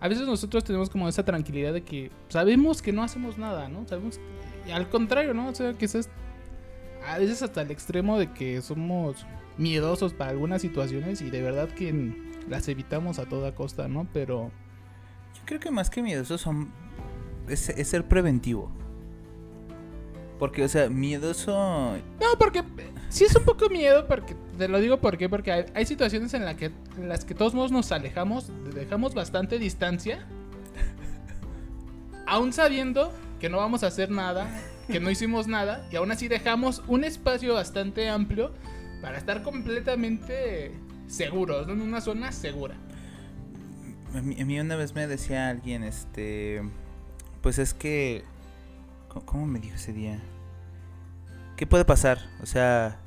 a 0.00 0.08
veces 0.08 0.26
nosotros 0.26 0.64
tenemos 0.64 0.88
como 0.90 1.08
esa 1.08 1.24
tranquilidad 1.24 1.72
de 1.74 1.82
que 1.82 2.10
sabemos 2.28 2.80
que 2.82 2.92
no 2.92 3.02
hacemos 3.02 3.36
nada, 3.38 3.68
¿no? 3.68 3.86
Sabemos 3.86 4.18
que, 4.64 4.72
al 4.72 4.88
contrario, 4.88 5.32
¿no? 5.34 5.48
O 5.48 5.54
sea, 5.54 5.72
quizás 5.74 6.08
a 7.06 7.18
veces 7.18 7.42
hasta 7.42 7.62
el 7.62 7.70
extremo 7.70 8.18
de 8.18 8.30
que 8.32 8.60
somos 8.60 9.26
miedosos 9.58 10.14
para 10.14 10.30
algunas 10.30 10.62
situaciones 10.62 11.20
y 11.20 11.30
de 11.30 11.42
verdad 11.42 11.68
que 11.68 12.14
las 12.48 12.68
evitamos 12.68 13.18
a 13.18 13.26
toda 13.26 13.54
costa, 13.54 13.88
¿no? 13.88 14.08
Pero... 14.12 14.50
Yo 15.34 15.42
creo 15.44 15.60
que 15.60 15.70
más 15.70 15.90
que 15.90 16.02
miedosos 16.02 16.40
son... 16.40 16.70
es, 17.48 17.68
es 17.68 17.88
ser 17.88 18.06
preventivo. 18.06 18.70
Porque, 20.38 20.64
o 20.64 20.68
sea, 20.68 20.88
miedoso... 20.88 21.52
No, 22.20 22.38
porque 22.38 22.62
sí 23.08 23.24
es 23.24 23.34
un 23.34 23.44
poco 23.44 23.68
miedo, 23.68 24.06
porque 24.06 24.36
te 24.56 24.68
lo 24.68 24.78
digo 24.80 24.98
porque, 24.98 25.28
porque 25.28 25.52
hay, 25.52 25.64
hay 25.74 25.84
situaciones 25.84 26.32
en, 26.34 26.44
la 26.44 26.56
que, 26.56 26.66
en 26.96 27.08
las 27.08 27.24
que 27.24 27.34
todos 27.34 27.54
modos 27.54 27.72
nos 27.72 27.90
alejamos, 27.90 28.52
dejamos 28.74 29.14
bastante 29.14 29.58
distancia, 29.58 30.26
aún 32.26 32.52
sabiendo 32.52 33.12
que 33.40 33.48
no 33.48 33.58
vamos 33.58 33.82
a 33.82 33.88
hacer 33.88 34.10
nada, 34.10 34.48
que 34.86 35.00
no 35.00 35.10
hicimos 35.10 35.48
nada, 35.48 35.86
y 35.90 35.96
aún 35.96 36.10
así 36.12 36.28
dejamos 36.28 36.82
un 36.86 37.04
espacio 37.04 37.54
bastante 37.54 38.08
amplio 38.08 38.52
para 39.00 39.18
estar 39.18 39.42
completamente 39.42 40.72
seguros, 41.06 41.66
¿no? 41.66 41.72
en 41.74 41.80
una 41.82 42.00
zona 42.00 42.32
segura. 42.32 42.76
A 44.14 44.20
mí, 44.22 44.58
una 44.58 44.76
vez 44.76 44.94
me 44.94 45.06
decía 45.06 45.48
alguien, 45.48 45.82
este... 45.84 46.62
Pues 47.42 47.58
es 47.58 47.74
que... 47.74 48.24
¿Cómo- 49.08 49.26
¿Cómo 49.26 49.46
me 49.46 49.60
dijo 49.60 49.76
ese 49.76 49.92
día? 49.92 50.18
¿Qué 51.56 51.66
puede 51.66 51.84
pasar? 51.84 52.18
O 52.42 52.46
sea, 52.46 52.98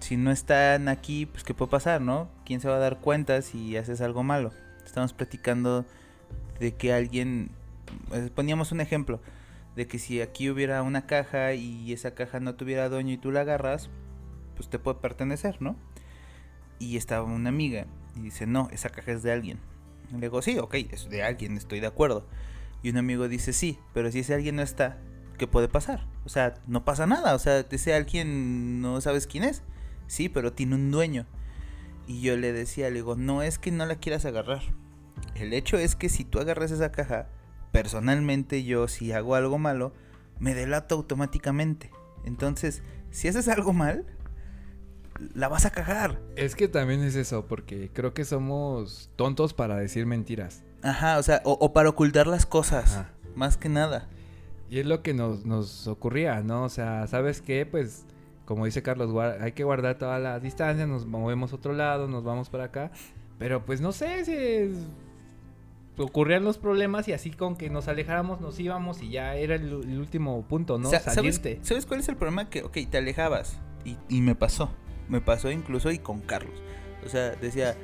si 0.00 0.16
no 0.16 0.30
están 0.30 0.88
aquí, 0.88 1.26
pues 1.26 1.44
¿qué 1.44 1.54
puede 1.54 1.70
pasar, 1.70 2.00
no? 2.00 2.28
¿Quién 2.44 2.60
se 2.60 2.68
va 2.68 2.76
a 2.76 2.80
dar 2.80 3.00
cuenta 3.00 3.42
si 3.42 3.76
haces 3.76 4.00
algo 4.00 4.22
malo? 4.22 4.52
Estamos 4.84 5.12
platicando 5.12 5.84
de 6.58 6.74
que 6.74 6.92
alguien... 6.92 7.50
eh, 8.12 8.30
Poníamos 8.34 8.72
un 8.72 8.80
ejemplo, 8.80 9.20
de 9.76 9.86
que 9.86 9.98
si 9.98 10.20
aquí 10.20 10.48
hubiera 10.50 10.82
una 10.82 11.06
caja 11.06 11.52
y 11.54 11.92
esa 11.92 12.12
caja 12.14 12.40
no 12.40 12.54
tuviera 12.54 12.88
dueño 12.88 13.12
y 13.12 13.18
tú 13.18 13.30
la 13.30 13.40
agarras, 13.42 13.90
pues 14.58 14.68
te 14.68 14.80
puede 14.80 14.98
pertenecer, 14.98 15.62
¿no? 15.62 15.76
Y 16.80 16.96
estaba 16.96 17.22
una 17.22 17.48
amiga 17.48 17.86
y 18.16 18.20
dice, 18.22 18.46
no, 18.46 18.68
esa 18.72 18.90
caja 18.90 19.12
es 19.12 19.22
de 19.22 19.30
alguien. 19.30 19.60
Y 20.10 20.14
le 20.14 20.22
digo, 20.22 20.42
sí, 20.42 20.58
ok, 20.58 20.74
es 20.90 21.08
de 21.08 21.22
alguien, 21.22 21.56
estoy 21.56 21.78
de 21.78 21.86
acuerdo. 21.86 22.26
Y 22.82 22.90
un 22.90 22.96
amigo 22.96 23.28
dice, 23.28 23.52
sí, 23.52 23.78
pero 23.94 24.10
si 24.10 24.18
ese 24.18 24.34
alguien 24.34 24.56
no 24.56 24.62
está, 24.62 24.98
¿qué 25.38 25.46
puede 25.46 25.68
pasar? 25.68 26.06
O 26.24 26.28
sea, 26.28 26.54
no 26.66 26.84
pasa 26.84 27.06
nada, 27.06 27.36
o 27.36 27.38
sea, 27.38 27.64
ese 27.70 27.94
alguien 27.94 28.82
no 28.82 29.00
sabes 29.00 29.28
quién 29.28 29.44
es. 29.44 29.62
Sí, 30.08 30.28
pero 30.28 30.52
tiene 30.52 30.74
un 30.74 30.90
dueño. 30.90 31.26
Y 32.08 32.20
yo 32.20 32.36
le 32.36 32.52
decía, 32.52 32.88
le 32.88 32.96
digo, 32.96 33.14
no 33.14 33.42
es 33.42 33.60
que 33.60 33.70
no 33.70 33.86
la 33.86 33.94
quieras 33.96 34.24
agarrar. 34.24 34.62
El 35.36 35.52
hecho 35.52 35.78
es 35.78 35.94
que 35.94 36.08
si 36.08 36.24
tú 36.24 36.40
agarras 36.40 36.72
esa 36.72 36.90
caja, 36.90 37.28
personalmente 37.70 38.64
yo 38.64 38.88
si 38.88 39.12
hago 39.12 39.36
algo 39.36 39.58
malo, 39.58 39.92
me 40.40 40.54
delato 40.54 40.96
automáticamente. 40.96 41.90
Entonces, 42.24 42.82
si 43.10 43.28
haces 43.28 43.48
algo 43.48 43.72
mal, 43.72 44.06
la 45.34 45.48
vas 45.48 45.66
a 45.66 45.70
cagar. 45.70 46.20
Es 46.36 46.54
que 46.54 46.68
también 46.68 47.02
es 47.02 47.14
eso, 47.16 47.46
porque 47.46 47.90
creo 47.92 48.14
que 48.14 48.24
somos 48.24 49.10
tontos 49.16 49.54
para 49.54 49.76
decir 49.76 50.06
mentiras. 50.06 50.62
Ajá, 50.82 51.18
o 51.18 51.22
sea, 51.22 51.42
o, 51.44 51.52
o 51.52 51.72
para 51.72 51.88
ocultar 51.88 52.26
las 52.26 52.46
cosas, 52.46 52.92
Ajá. 52.96 53.10
más 53.34 53.56
que 53.56 53.68
nada. 53.68 54.08
Y 54.70 54.78
es 54.80 54.86
lo 54.86 55.02
que 55.02 55.14
nos, 55.14 55.44
nos 55.44 55.86
ocurría, 55.86 56.42
¿no? 56.42 56.64
O 56.64 56.68
sea, 56.68 57.06
¿sabes 57.06 57.40
qué? 57.40 57.66
Pues, 57.66 58.04
como 58.44 58.64
dice 58.66 58.82
Carlos, 58.82 59.14
hay 59.40 59.52
que 59.52 59.64
guardar 59.64 59.98
toda 59.98 60.18
la 60.18 60.38
distancia, 60.40 60.86
nos 60.86 61.06
movemos 61.06 61.52
a 61.52 61.56
otro 61.56 61.72
lado, 61.72 62.06
nos 62.06 62.22
vamos 62.24 62.48
para 62.50 62.64
acá. 62.64 62.90
Pero 63.38 63.64
pues 63.64 63.80
no 63.80 63.92
sé, 63.92 64.24
si 64.24 64.74
ocurrían 66.02 66.44
los 66.44 66.58
problemas 66.58 67.08
y 67.08 67.12
así 67.12 67.30
con 67.30 67.56
que 67.56 67.70
nos 67.70 67.88
alejáramos 67.88 68.40
nos 68.40 68.58
íbamos 68.60 69.02
y 69.02 69.10
ya 69.10 69.34
era 69.34 69.54
el, 69.56 69.64
el 69.64 69.98
último 69.98 70.42
punto, 70.42 70.78
¿no? 70.78 70.88
O 70.88 70.90
sea, 70.90 71.00
¿sabes, 71.00 71.14
Salirte. 71.36 71.58
¿Sabes 71.62 71.86
cuál 71.86 72.00
es 72.00 72.08
el 72.08 72.16
problema? 72.16 72.48
Que, 72.50 72.62
ok, 72.62 72.78
te 72.90 72.98
alejabas. 72.98 73.58
Y, 73.84 73.96
y 74.08 74.20
me 74.20 74.34
pasó. 74.34 74.70
Me 75.08 75.20
pasó 75.20 75.50
incluso 75.50 75.90
y 75.90 75.98
con 75.98 76.20
Carlos. 76.20 76.54
O 77.04 77.08
sea, 77.08 77.30
decía, 77.30 77.76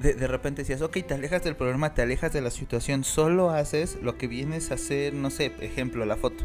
de, 0.00 0.14
de 0.14 0.26
repente 0.26 0.62
decías, 0.62 0.82
ok, 0.82 0.98
te 1.06 1.14
alejas 1.14 1.42
del 1.42 1.56
problema, 1.56 1.94
te 1.94 2.02
alejas 2.02 2.32
de 2.32 2.40
la 2.40 2.50
situación. 2.50 3.04
Solo 3.04 3.50
haces 3.50 3.98
lo 4.02 4.18
que 4.18 4.26
vienes 4.26 4.70
a 4.70 4.74
hacer, 4.74 5.14
no 5.14 5.30
sé, 5.30 5.52
ejemplo, 5.60 6.04
la 6.04 6.16
foto. 6.16 6.44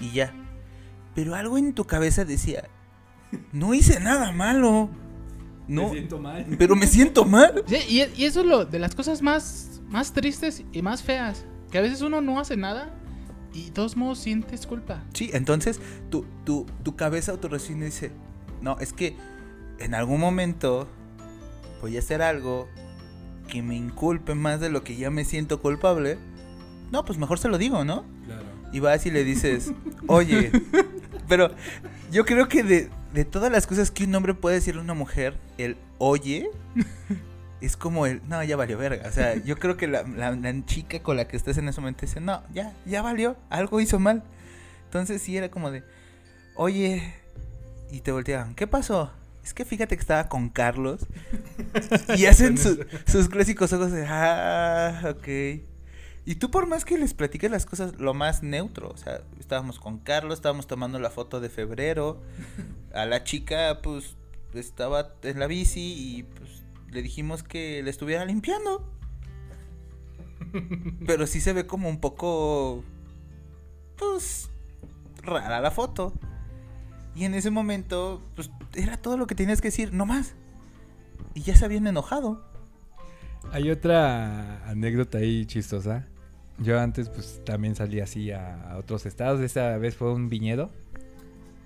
Y 0.00 0.12
ya. 0.12 0.34
Pero 1.14 1.34
algo 1.34 1.58
en 1.58 1.74
tu 1.74 1.84
cabeza 1.84 2.24
decía, 2.24 2.68
no 3.52 3.74
hice 3.74 4.00
nada 4.00 4.32
malo. 4.32 4.90
No, 5.68 5.92
mal. 6.20 6.46
pero 6.58 6.76
me 6.76 6.86
siento 6.86 7.24
mal. 7.24 7.64
Sí, 7.66 7.76
y, 7.88 8.20
y 8.20 8.24
eso 8.24 8.40
es 8.40 8.46
lo 8.46 8.64
de 8.64 8.78
las 8.78 8.94
cosas 8.94 9.22
más, 9.22 9.80
más 9.88 10.12
tristes 10.12 10.64
y 10.72 10.82
más 10.82 11.02
feas. 11.02 11.44
Que 11.70 11.78
a 11.78 11.80
veces 11.80 12.02
uno 12.02 12.20
no 12.20 12.38
hace 12.38 12.56
nada 12.56 12.94
y 13.54 13.66
de 13.66 13.70
todos 13.70 13.96
modos 13.96 14.18
sientes 14.18 14.66
culpa. 14.66 15.02
Sí, 15.14 15.30
entonces 15.32 15.80
tu, 16.10 16.26
tu, 16.44 16.66
tu 16.82 16.96
cabeza 16.96 17.32
o 17.32 17.38
tu 17.38 17.48
raciocinio 17.48 17.86
dice, 17.86 18.12
no, 18.60 18.78
es 18.78 18.92
que 18.92 19.16
en 19.84 19.94
algún 19.94 20.20
momento 20.20 20.88
voy 21.80 21.96
a 21.96 22.00
hacer 22.00 22.22
algo 22.22 22.68
que 23.48 23.62
me 23.62 23.76
inculpe 23.76 24.34
más 24.34 24.60
de 24.60 24.70
lo 24.70 24.82
que 24.84 24.96
ya 24.96 25.10
me 25.10 25.24
siento 25.24 25.60
culpable. 25.60 26.18
No, 26.90 27.04
pues 27.04 27.18
mejor 27.18 27.38
se 27.38 27.48
lo 27.48 27.58
digo, 27.58 27.84
¿no? 27.84 28.04
Claro. 28.26 28.42
Y 28.72 28.80
vas 28.80 29.04
y 29.06 29.10
le 29.10 29.24
dices, 29.24 29.72
oye, 30.06 30.50
pero 31.28 31.50
yo 32.10 32.24
creo 32.24 32.48
que 32.48 32.62
de, 32.62 32.90
de 33.12 33.24
todas 33.24 33.50
las 33.50 33.66
cosas 33.66 33.90
que 33.90 34.04
un 34.04 34.14
hombre 34.14 34.34
puede 34.34 34.56
decirle 34.56 34.80
a 34.80 34.84
una 34.84 34.94
mujer, 34.94 35.36
el 35.58 35.76
oye 35.98 36.48
es 37.60 37.76
como 37.76 38.06
el, 38.06 38.22
no, 38.28 38.42
ya 38.42 38.56
valió 38.56 38.76
verga. 38.78 39.08
O 39.08 39.12
sea, 39.12 39.36
yo 39.36 39.56
creo 39.58 39.76
que 39.76 39.86
la, 39.88 40.02
la- 40.04 40.32
la 40.32 40.64
chica 40.66 41.00
con 41.02 41.16
la 41.16 41.28
que 41.28 41.36
estés 41.36 41.58
en 41.58 41.68
ese 41.68 41.80
momento 41.80 42.02
dice, 42.02 42.20
no, 42.20 42.42
ya, 42.52 42.74
ya 42.86 43.02
valió, 43.02 43.36
algo 43.50 43.80
hizo 43.80 43.98
mal. 43.98 44.22
Entonces 44.84 45.22
sí 45.22 45.36
era 45.36 45.50
como 45.50 45.70
de, 45.70 45.82
oye, 46.56 47.14
y 47.90 48.00
te 48.00 48.12
volteaban, 48.12 48.54
¿qué 48.54 48.66
pasó? 48.66 49.10
Es 49.44 49.54
que 49.54 49.64
fíjate 49.64 49.96
que 49.96 50.00
estaba 50.00 50.28
con 50.28 50.48
Carlos 50.50 51.06
y 52.16 52.26
hacen 52.26 52.58
su- 52.58 52.84
sus 53.06 53.28
clásicos 53.28 53.72
ojos 53.72 53.90
de, 53.90 54.06
ah, 54.08 55.14
ok. 55.16 55.62
Y 56.24 56.36
tú 56.36 56.50
por 56.52 56.66
más 56.68 56.84
que 56.84 56.96
les 56.98 57.14
platiques 57.14 57.50
las 57.50 57.66
cosas 57.66 57.98
lo 57.98 58.14
más 58.14 58.44
neutro, 58.44 58.88
o 58.90 58.96
sea, 58.96 59.22
estábamos 59.40 59.80
con 59.80 59.98
Carlos, 59.98 60.34
estábamos 60.34 60.68
tomando 60.68 61.00
la 61.00 61.10
foto 61.10 61.40
de 61.40 61.48
febrero, 61.48 62.22
a 62.94 63.04
la 63.06 63.24
chica 63.24 63.80
pues 63.82 64.14
estaba 64.54 65.14
en 65.22 65.40
la 65.40 65.46
bici 65.48 65.80
y 66.18 66.22
pues 66.22 66.62
le 66.90 67.02
dijimos 67.02 67.42
que 67.42 67.82
le 67.82 67.90
estuviera 67.90 68.24
limpiando. 68.24 68.88
Pero 71.06 71.26
sí 71.26 71.40
se 71.40 71.52
ve 71.52 71.66
como 71.66 71.88
un 71.88 72.00
poco 72.00 72.84
pues 73.96 74.48
rara 75.22 75.60
la 75.60 75.70
foto. 75.70 76.12
Y 77.14 77.24
en 77.24 77.34
ese 77.34 77.50
momento 77.50 78.22
pues 78.34 78.50
era 78.74 78.96
todo 78.96 79.16
lo 79.16 79.26
que 79.26 79.34
tenías 79.34 79.60
que 79.60 79.68
decir, 79.68 79.92
no 79.92 80.06
más. 80.06 80.34
Y 81.34 81.42
ya 81.42 81.56
se 81.56 81.64
habían 81.64 81.86
enojado. 81.86 82.42
Hay 83.52 83.70
otra 83.70 84.66
anécdota 84.68 85.18
ahí 85.18 85.44
chistosa. 85.46 86.06
Yo 86.58 86.78
antes 86.80 87.08
pues 87.08 87.40
también 87.44 87.74
salí 87.74 88.00
así 88.00 88.30
a, 88.30 88.76
otros 88.78 89.04
estados. 89.06 89.40
Esta 89.40 89.76
vez 89.78 89.96
fue 89.96 90.12
un 90.12 90.28
viñedo. 90.28 90.70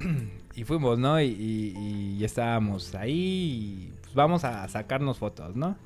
y 0.55 0.65
fuimos, 0.65 0.99
¿no? 0.99 1.21
Y, 1.21 1.27
y- 1.27 2.17
y 2.19 2.25
estábamos 2.25 2.95
ahí 2.95 3.13
y 3.13 3.93
pues 4.03 4.15
vamos 4.15 4.45
a 4.45 4.67
sacarnos 4.69 5.19
fotos, 5.19 5.55
¿no? 5.57 5.77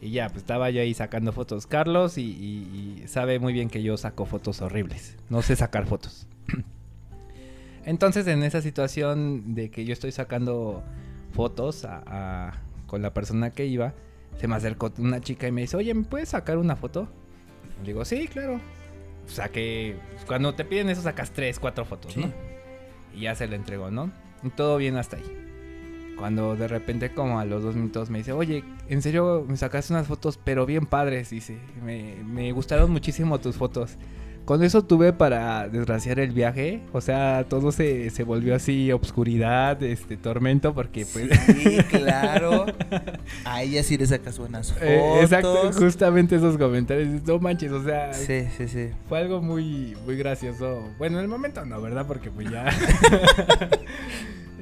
Y 0.00 0.10
ya, 0.10 0.28
pues 0.28 0.38
estaba 0.42 0.68
yo 0.70 0.80
ahí 0.80 0.94
sacando 0.94 1.32
fotos. 1.32 1.66
Carlos 1.66 2.18
y, 2.18 2.22
y- 2.22 3.02
y 3.04 3.08
sabe 3.08 3.38
muy 3.38 3.52
bien 3.52 3.68
que 3.68 3.82
yo 3.82 3.96
saco 3.96 4.26
fotos 4.26 4.60
horribles. 4.60 5.16
No 5.28 5.42
sé 5.42 5.54
sacar 5.56 5.86
fotos. 5.86 6.26
Entonces 7.84 8.26
en 8.26 8.42
esa 8.42 8.60
situación 8.62 9.54
de 9.54 9.70
que 9.70 9.84
yo 9.84 9.92
estoy 9.92 10.12
sacando 10.12 10.82
fotos 11.32 11.84
a- 11.84 12.02
a- 12.06 12.52
con 12.86 13.02
la 13.02 13.12
persona 13.14 13.50
que 13.50 13.66
iba, 13.66 13.94
se 14.38 14.48
me 14.48 14.54
acercó 14.56 14.92
una 14.98 15.20
chica 15.20 15.46
y 15.48 15.52
me 15.52 15.62
dice, 15.62 15.76
oye, 15.76 15.92
¿me 15.94 16.04
puedes 16.04 16.30
sacar 16.30 16.58
una 16.58 16.76
foto? 16.76 17.08
Le 17.80 17.88
digo, 17.88 18.04
sí, 18.04 18.28
claro. 18.28 18.60
Saqué, 19.26 19.96
pues, 20.12 20.24
cuando 20.24 20.54
te 20.54 20.64
piden 20.64 20.88
eso 20.88 21.02
sacas 21.02 21.30
tres, 21.30 21.58
cuatro 21.58 21.84
fotos, 21.84 22.12
Sí. 22.12 22.20
¿no? 22.20 22.32
Y 23.14 23.22
ya 23.22 23.34
se 23.34 23.46
la 23.46 23.56
entregó, 23.56 23.90
¿no? 23.90 24.10
Y 24.42 24.50
todo 24.50 24.76
bien 24.76 24.96
hasta 24.96 25.16
ahí. 25.16 25.38
Cuando 26.18 26.54
de 26.56 26.68
repente 26.68 27.12
como 27.14 27.40
a 27.40 27.44
los 27.44 27.62
dos 27.62 27.74
minutos 27.74 28.10
me 28.10 28.18
dice, 28.18 28.32
oye, 28.32 28.64
en 28.88 29.02
serio 29.02 29.44
me 29.48 29.56
sacaste 29.56 29.92
unas 29.92 30.06
fotos 30.06 30.38
pero 30.42 30.66
bien 30.66 30.86
padres, 30.86 31.30
dice, 31.30 31.58
me, 31.84 32.16
me 32.24 32.52
gustaron 32.52 32.90
muchísimo 32.90 33.40
tus 33.40 33.56
fotos. 33.56 33.96
Con 34.44 34.62
eso 34.62 34.82
tuve 34.84 35.12
para 35.12 35.68
desgraciar 35.68 36.18
el 36.18 36.32
viaje. 36.32 36.82
O 36.92 37.00
sea, 37.00 37.46
todo 37.48 37.72
se, 37.72 38.10
se 38.10 38.24
volvió 38.24 38.54
así 38.54 38.90
obscuridad, 38.92 39.82
este 39.82 40.16
tormento, 40.16 40.74
porque 40.74 41.06
pues. 41.06 41.28
Sí, 41.46 41.78
claro. 41.90 42.66
A 43.44 43.62
ella 43.62 43.82
sí 43.82 43.96
le 43.96 44.06
sacas 44.06 44.38
buenas 44.38 44.72
fotos. 44.72 44.88
Eh, 44.88 45.20
exacto, 45.22 45.72
justamente 45.72 46.36
esos 46.36 46.58
comentarios. 46.58 47.22
No 47.24 47.38
manches, 47.38 47.72
o 47.72 47.82
sea. 47.82 48.12
Sí, 48.12 48.46
sí, 48.56 48.68
sí. 48.68 48.90
Fue 49.08 49.18
algo 49.18 49.40
muy, 49.40 49.96
muy 50.04 50.16
gracioso. 50.16 50.88
Bueno, 50.98 51.18
en 51.18 51.24
el 51.24 51.28
momento 51.28 51.64
no, 51.64 51.80
¿verdad? 51.80 52.06
Porque 52.06 52.30
pues 52.30 52.50
ya. 52.50 52.66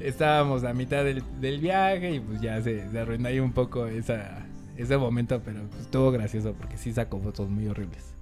Estábamos 0.01 0.63
a 0.63 0.73
mitad 0.73 1.03
del, 1.03 1.23
del, 1.39 1.59
viaje 1.59 2.15
y 2.15 2.19
pues 2.19 2.41
ya 2.41 2.59
se, 2.61 2.89
se 2.89 2.99
arruinó 2.99 3.27
ahí 3.27 3.39
un 3.39 3.51
poco 3.51 3.85
esa, 3.85 4.47
ese 4.75 4.97
momento, 4.97 5.41
pero 5.45 5.61
pues, 5.69 5.81
estuvo 5.83 6.11
gracioso 6.11 6.53
porque 6.53 6.77
sí 6.77 6.91
sacó 6.91 7.19
fotos 7.19 7.49
muy 7.49 7.67
horribles. 7.67 8.15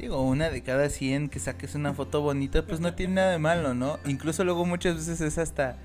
Digo, 0.00 0.22
una 0.22 0.48
de 0.48 0.62
cada 0.62 0.88
100 0.88 1.28
que 1.28 1.38
saques 1.40 1.74
una 1.74 1.92
foto 1.92 2.22
bonita, 2.22 2.64
pues 2.64 2.80
no 2.80 2.94
tiene 2.94 3.16
nada 3.16 3.32
de 3.32 3.38
malo, 3.38 3.74
¿no? 3.74 3.98
Incluso 4.06 4.44
luego 4.44 4.64
muchas 4.64 4.96
veces 4.96 5.20
es 5.20 5.36
hasta 5.36 5.76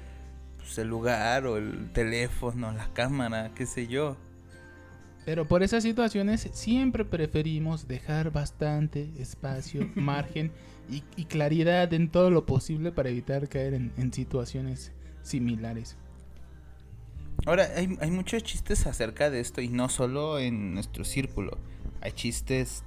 pues, 0.55 0.77
el 0.77 0.87
lugar 0.87 1.45
o 1.45 1.57
el 1.57 1.91
teléfono, 1.91 2.71
la 2.71 2.87
cámara, 2.93 3.51
qué 3.55 3.65
sé 3.65 3.87
yo. 3.87 4.15
Pero 5.25 5.49
por 5.49 5.63
esas 5.63 5.83
situaciones 5.83 6.47
siempre 6.53 7.03
preferimos 7.03 7.89
dejar 7.89 8.31
bastante 8.31 9.09
espacio, 9.19 9.91
margen 9.95 10.53
y, 10.89 11.03
y, 11.17 11.25
claridad 11.25 11.93
en 11.93 12.09
todo 12.09 12.29
lo 12.29 12.45
posible 12.45 12.93
para 12.93 13.09
evitar 13.09 13.49
caer 13.49 13.73
en, 13.73 13.91
en 13.97 14.13
situaciones 14.13 14.93
similares. 15.23 15.97
Ahora, 17.45 17.67
hay, 17.75 17.97
hay 17.99 18.11
muchos 18.11 18.43
chistes 18.43 18.87
acerca 18.87 19.29
de 19.29 19.41
esto 19.41 19.59
y 19.59 19.67
no 19.67 19.89
solo 19.89 20.39
en 20.39 20.73
nuestro 20.73 21.03
círculo. 21.03 21.57
Hay 21.99 22.13
chistes 22.13 22.85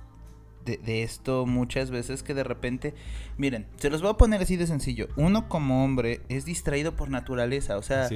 de, 0.64 0.76
de, 0.78 1.02
esto 1.02 1.46
muchas 1.46 1.90
veces 1.90 2.22
que 2.22 2.34
de 2.34 2.44
repente, 2.44 2.94
miren, 3.36 3.66
se 3.76 3.90
los 3.90 4.02
voy 4.02 4.10
a 4.10 4.14
poner 4.14 4.42
así 4.42 4.56
de 4.56 4.66
sencillo. 4.66 5.08
Uno 5.16 5.48
como 5.48 5.84
hombre 5.84 6.20
es 6.28 6.44
distraído 6.44 6.96
por 6.96 7.10
naturaleza, 7.10 7.78
o 7.78 7.82
sea, 7.82 8.08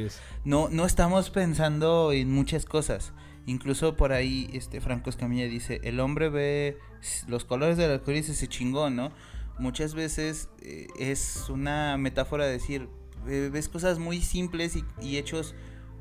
no, 0.45 0.69
no 0.69 0.85
estamos 0.85 1.31
pensando 1.31 2.13
en 2.13 2.31
muchas 2.31 2.65
cosas. 2.65 3.13
Incluso 3.47 3.97
por 3.97 4.13
ahí, 4.13 4.49
este 4.53 4.81
Franco 4.81 5.11
Escamilla 5.11 5.47
dice, 5.47 5.81
el 5.83 5.99
hombre 5.99 6.29
ve 6.29 6.79
los 7.27 7.45
colores 7.45 7.77
del 7.77 7.91
arcoíris 7.91 8.29
y 8.29 8.35
se 8.35 8.49
chingó, 8.49 8.89
¿no? 8.91 9.13
Muchas 9.59 9.95
veces 9.95 10.49
eh, 10.63 10.87
es 10.99 11.49
una 11.49 11.97
metáfora 11.97 12.47
de 12.47 12.53
decir, 12.53 12.89
eh, 13.27 13.51
ves 13.53 13.69
cosas 13.69 13.99
muy 13.99 14.21
simples 14.21 14.77
y, 14.77 14.85
y 15.01 15.17
hechos 15.17 15.55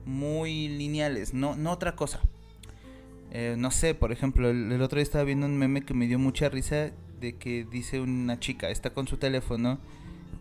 muy 0.06 0.67
lineales, 0.67 1.34
no, 1.34 1.56
no 1.56 1.71
otra 1.71 1.95
cosa. 1.95 2.21
Eh, 3.32 3.56
no 3.58 3.72
sé, 3.72 3.96
por 3.96 4.12
ejemplo, 4.12 4.50
el, 4.50 4.82
otro 4.82 4.98
día 4.98 5.04
estaba 5.04 5.24
viendo 5.24 5.46
un 5.46 5.58
meme 5.58 5.82
que 5.82 5.94
me 5.94 6.08
dio 6.08 6.20
mucha 6.20 6.50
risa 6.50 6.91
de 7.20 7.38
que 7.38 7.65
dice 7.70 8.02
una 8.02 8.39
chica, 8.39 8.70
está 8.70 8.89
con 8.89 9.08
su 9.08 9.17
teléfono 9.17 9.80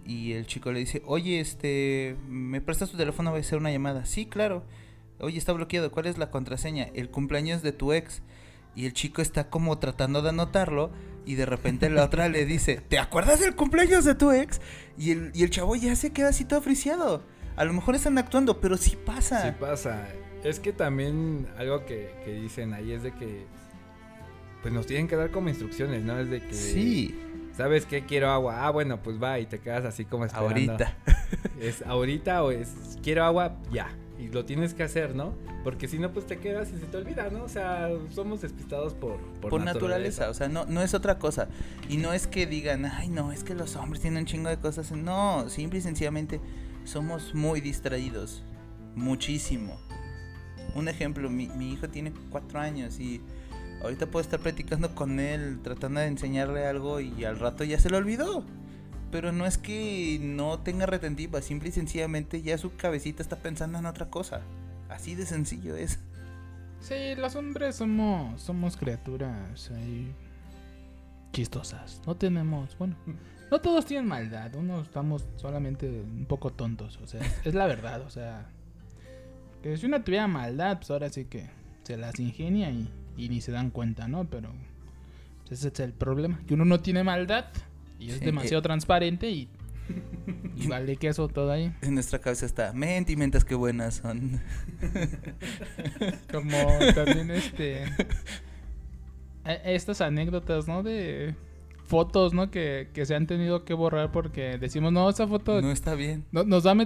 y 0.04 0.32
el 0.32 0.46
chico 0.46 0.72
le 0.72 0.80
dice, 0.80 1.02
oye, 1.06 1.38
este, 1.38 2.16
¿me 2.28 2.60
prestas 2.60 2.90
tu 2.90 2.96
teléfono? 2.96 3.30
Voy 3.30 3.38
a 3.38 3.40
hacer 3.42 3.58
una 3.58 3.70
llamada. 3.70 4.06
Sí, 4.06 4.26
claro. 4.26 4.64
Oye, 5.20 5.38
está 5.38 5.52
bloqueado, 5.52 5.92
¿cuál 5.92 6.06
es 6.06 6.18
la 6.18 6.30
contraseña? 6.30 6.88
El 6.94 7.10
cumpleaños 7.10 7.62
de 7.62 7.72
tu 7.72 7.92
ex. 7.92 8.22
Y 8.74 8.86
el 8.86 8.92
chico 8.92 9.20
está 9.22 9.50
como 9.50 9.78
tratando 9.78 10.22
de 10.22 10.30
anotarlo 10.30 10.90
y 11.26 11.34
de 11.34 11.46
repente 11.46 11.90
la 11.90 12.04
otra 12.04 12.28
le 12.28 12.44
dice, 12.46 12.80
¿te 12.88 12.98
acuerdas 12.98 13.40
del 13.40 13.54
cumpleaños 13.54 14.04
de 14.04 14.14
tu 14.14 14.32
ex? 14.32 14.60
Y 14.96 15.12
el, 15.12 15.30
y 15.34 15.42
el 15.42 15.50
chavo 15.50 15.76
ya 15.76 15.94
se 15.94 16.12
queda 16.12 16.28
así 16.28 16.44
todo 16.44 16.62
friciado. 16.62 17.22
A 17.56 17.64
lo 17.64 17.72
mejor 17.72 17.94
están 17.94 18.16
actuando, 18.18 18.60
pero 18.60 18.76
sí 18.76 18.96
pasa. 18.96 19.42
Sí 19.42 19.56
pasa. 19.60 20.08
Es 20.44 20.60
que 20.60 20.72
también 20.72 21.46
algo 21.58 21.84
que, 21.84 22.14
que, 22.24 22.32
dicen 22.32 22.72
ahí 22.72 22.92
es 22.92 23.02
de 23.02 23.12
que 23.12 23.44
pues 24.62 24.72
nos 24.72 24.86
tienen 24.86 25.08
que 25.08 25.16
dar 25.16 25.30
como 25.30 25.48
instrucciones, 25.48 26.02
¿no? 26.02 26.18
Es 26.18 26.30
de 26.30 26.40
que 26.40 26.54
sí. 26.54 27.18
¿Sabes 27.56 27.84
qué? 27.84 28.04
Quiero 28.04 28.30
agua. 28.30 28.66
Ah, 28.66 28.70
bueno, 28.70 29.02
pues 29.02 29.22
va 29.22 29.38
y 29.38 29.46
te 29.46 29.58
quedas 29.58 29.84
así 29.84 30.04
como 30.04 30.24
esperando. 30.24 30.72
Ahorita. 30.72 30.96
Es 31.60 31.82
ahorita 31.82 32.42
o 32.42 32.50
es 32.50 32.70
quiero 33.02 33.22
agua, 33.22 33.54
ya. 33.70 33.94
Y 34.18 34.28
lo 34.28 34.46
tienes 34.46 34.72
que 34.72 34.82
hacer, 34.82 35.14
¿no? 35.14 35.34
Porque 35.62 35.88
si 35.88 35.98
no, 35.98 36.10
pues 36.10 36.26
te 36.26 36.38
quedas 36.38 36.70
y 36.72 36.78
se 36.78 36.86
te 36.86 36.96
olvida, 36.96 37.28
¿no? 37.30 37.44
O 37.44 37.48
sea, 37.48 37.90
somos 38.10 38.40
despistados 38.40 38.94
por, 38.94 39.18
por, 39.40 39.50
por 39.50 39.60
naturaleza. 39.60 40.24
naturaleza. 40.24 40.30
O 40.30 40.34
sea, 40.34 40.48
no, 40.48 40.64
no 40.64 40.82
es 40.82 40.94
otra 40.94 41.18
cosa. 41.18 41.48
Y 41.88 41.98
no 41.98 42.14
es 42.14 42.26
que 42.26 42.46
digan, 42.46 42.86
ay, 42.86 43.08
no, 43.08 43.30
es 43.30 43.44
que 43.44 43.54
los 43.54 43.76
hombres 43.76 44.00
tienen 44.00 44.20
un 44.20 44.26
chingo 44.26 44.48
de 44.48 44.56
cosas. 44.56 44.90
No, 44.92 45.48
simple 45.50 45.78
y 45.78 45.82
sencillamente 45.82 46.40
somos 46.84 47.34
muy 47.34 47.60
distraídos. 47.60 48.42
Muchísimo. 48.94 49.78
Un 50.74 50.88
ejemplo, 50.88 51.28
mi, 51.30 51.48
hijo 51.72 51.88
tiene 51.88 52.12
cuatro 52.30 52.60
años 52.60 53.00
y 53.00 53.20
ahorita 53.82 54.06
puedo 54.06 54.22
estar 54.22 54.40
platicando 54.40 54.94
con 54.94 55.20
él, 55.20 55.60
tratando 55.62 56.00
de 56.00 56.06
enseñarle 56.06 56.66
algo 56.66 57.00
y 57.00 57.24
al 57.24 57.38
rato 57.38 57.64
ya 57.64 57.78
se 57.78 57.90
lo 57.90 57.98
olvidó. 57.98 58.44
Pero 59.10 59.32
no 59.32 59.44
es 59.46 59.58
que 59.58 60.18
no 60.22 60.60
tenga 60.60 60.86
retentiva, 60.86 61.42
simple 61.42 61.70
y 61.70 61.72
sencillamente 61.72 62.42
ya 62.42 62.56
su 62.58 62.76
cabecita 62.76 63.22
está 63.22 63.36
pensando 63.36 63.78
en 63.78 63.86
otra 63.86 64.08
cosa. 64.08 64.42
Así 64.88 65.14
de 65.14 65.26
sencillo 65.26 65.76
es. 65.76 65.98
Sí, 66.80 67.14
los 67.16 67.34
hombres 67.34 67.76
somos, 67.76 68.40
somos 68.40 68.76
criaturas 68.76 69.70
chistosas. 71.32 72.00
No 72.06 72.16
tenemos, 72.16 72.76
bueno, 72.78 72.96
no 73.50 73.60
todos 73.60 73.86
tienen 73.86 74.06
maldad, 74.06 74.54
unos 74.54 74.86
estamos 74.86 75.26
solamente 75.36 75.88
un 75.88 76.26
poco 76.26 76.52
tontos, 76.52 76.98
o 77.02 77.06
sea, 77.06 77.20
es 77.44 77.54
la 77.54 77.66
verdad, 77.66 78.02
o 78.02 78.10
sea, 78.10 78.48
que 79.62 79.76
si 79.76 79.86
uno 79.86 80.02
tuviera 80.02 80.26
maldad, 80.26 80.78
pues 80.78 80.90
ahora 80.90 81.08
sí 81.10 81.24
que 81.26 81.46
se 81.82 81.96
las 81.96 82.18
ingenia 82.18 82.70
y, 82.70 82.88
y 83.16 83.28
ni 83.28 83.40
se 83.40 83.52
dan 83.52 83.70
cuenta, 83.70 84.08
¿no? 84.08 84.24
Pero 84.24 84.50
pues 85.46 85.60
ese 85.60 85.68
es 85.68 85.80
el 85.80 85.92
problema, 85.92 86.40
que 86.46 86.54
uno 86.54 86.64
no 86.64 86.80
tiene 86.80 87.02
maldad 87.02 87.46
y 87.98 88.10
es 88.10 88.20
demasiado 88.20 88.60
eh. 88.60 88.62
transparente 88.62 89.30
y, 89.30 89.48
y 90.56 90.66
vale 90.68 90.96
queso 90.96 91.28
todo 91.28 91.52
ahí. 91.52 91.72
En 91.82 91.94
nuestra 91.94 92.20
cabeza 92.20 92.46
está, 92.46 92.72
mentimentas 92.72 93.44
que 93.44 93.54
buenas 93.54 93.96
son. 93.96 94.40
Como 96.32 96.56
también 96.94 97.30
este... 97.30 97.84
Estas 99.64 100.00
anécdotas, 100.00 100.68
¿no? 100.68 100.82
De 100.82 101.34
fotos, 101.84 102.32
¿no? 102.32 102.50
Que, 102.50 102.88
que, 102.92 103.04
se 103.04 103.16
han 103.16 103.26
tenido 103.26 103.64
que 103.64 103.74
borrar 103.74 104.12
porque 104.12 104.58
decimos, 104.58 104.92
no, 104.92 105.10
esa 105.10 105.26
foto... 105.26 105.60
No 105.60 105.72
está 105.72 105.94
bien. 105.94 106.24
No, 106.30 106.44
nos 106.44 106.62
da... 106.62 106.76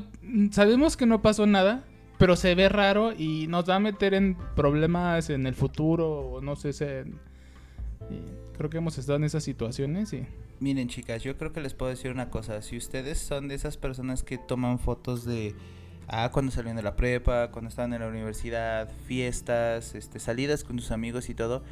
Sabemos 0.53 0.97
que 0.97 1.05
no 1.05 1.21
pasó 1.21 1.47
nada, 1.47 1.85
pero 2.25 2.37
se 2.37 2.55
ve 2.55 2.71
raro 2.71 3.13
y 3.13 3.49
nos 3.49 3.69
va 3.69 3.75
a 3.75 3.81
meter 3.81 4.15
en 4.15 4.35
problemas 4.57 5.29
en 5.29 5.47
el 5.47 5.55
futuro 5.55 6.21
o 6.21 6.41
no 6.41 6.57
sé, 6.57 6.73
se, 6.73 7.05
creo 8.57 8.71
que 8.71 8.79
hemos 8.79 8.97
estado 8.97 9.17
en 9.17 9.25
esas 9.25 9.45
situaciones 9.45 10.15
y... 10.15 10.27
Miren 10.59 10.89
chicas, 10.89 11.23
yo 11.23 11.37
creo 11.37 11.53
que 11.53 11.61
les 11.61 11.75
puedo 11.75 11.91
decir 11.91 12.11
una 12.11 12.31
cosa, 12.31 12.63
si 12.63 12.79
ustedes 12.79 13.19
son 13.19 13.49
de 13.49 13.57
esas 13.57 13.77
personas 13.77 14.23
que 14.23 14.39
toman 14.39 14.79
fotos 14.79 15.27
de... 15.27 15.55
Ah, 16.09 16.31
cuando 16.33 16.51
salieron 16.51 16.77
de 16.77 16.83
la 16.83 16.97
prepa, 16.97 17.51
cuando 17.51 17.69
estaban 17.69 17.93
en 17.93 18.01
la 18.01 18.09
universidad, 18.09 18.91
fiestas, 19.07 19.95
este, 19.95 20.19
salidas 20.19 20.65
con 20.65 20.79
tus 20.79 20.93
amigos 20.93 21.29
y 21.29 21.35
todo, 21.35 21.63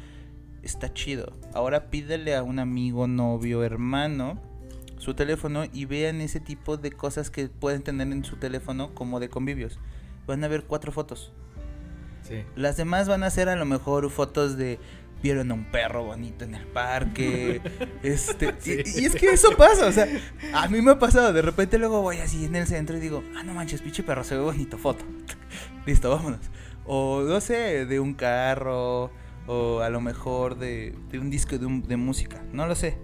está 0.61 0.93
chido. 0.93 1.33
Ahora 1.55 1.89
pídele 1.89 2.35
a 2.35 2.43
un 2.43 2.59
amigo, 2.59 3.07
novio, 3.07 3.63
hermano 3.63 4.39
su 4.99 5.15
teléfono 5.15 5.63
y 5.73 5.85
vean 5.85 6.21
ese 6.21 6.39
tipo 6.39 6.77
de 6.77 6.91
cosas 6.91 7.31
que 7.31 7.49
pueden 7.49 7.81
tener 7.81 8.11
en 8.11 8.23
su 8.23 8.35
teléfono 8.35 8.93
como 8.93 9.19
de 9.19 9.29
convivios 9.29 9.79
van 10.27 10.43
a 10.43 10.47
ver 10.47 10.63
cuatro 10.63 10.91
fotos. 10.91 11.31
Sí. 12.27 12.43
Las 12.55 12.77
demás 12.77 13.07
van 13.07 13.23
a 13.23 13.29
ser 13.29 13.49
a 13.49 13.55
lo 13.55 13.65
mejor 13.65 14.09
fotos 14.09 14.57
de 14.57 14.79
vieron 15.21 15.51
a 15.51 15.53
un 15.53 15.65
perro 15.71 16.03
bonito 16.03 16.43
en 16.43 16.55
el 16.55 16.65
parque. 16.67 17.61
este, 18.03 18.53
sí. 18.59 18.81
y, 18.85 19.01
y, 19.01 19.05
es 19.05 19.15
que 19.15 19.31
eso 19.31 19.55
pasa, 19.57 19.87
o 19.87 19.91
sea, 19.91 20.07
a 20.53 20.67
mí 20.67 20.81
me 20.81 20.91
ha 20.91 20.99
pasado, 20.99 21.31
de 21.31 21.41
repente 21.41 21.77
luego 21.79 22.01
voy 22.01 22.17
así 22.17 22.45
en 22.45 22.55
el 22.55 22.67
centro 22.67 22.97
y 22.97 22.99
digo, 22.99 23.23
ah, 23.35 23.43
no 23.43 23.53
manches, 23.53 23.81
pinche 23.81 24.03
perro, 24.03 24.23
se 24.23 24.35
ve 24.35 24.41
bonito, 24.41 24.77
foto. 24.77 25.05
Listo, 25.85 26.09
vámonos. 26.09 26.41
O 26.85 27.21
no 27.21 27.39
sé, 27.39 27.85
de 27.85 27.99
un 28.01 28.13
carro, 28.13 29.11
o 29.47 29.79
a 29.79 29.89
lo 29.89 30.01
mejor 30.01 30.57
de, 30.57 30.93
de 31.09 31.19
un 31.19 31.29
disco 31.29 31.57
de, 31.57 31.65
un, 31.65 31.83
de 31.83 31.95
música, 31.95 32.43
no 32.51 32.67
lo 32.67 32.75
sé 32.75 32.97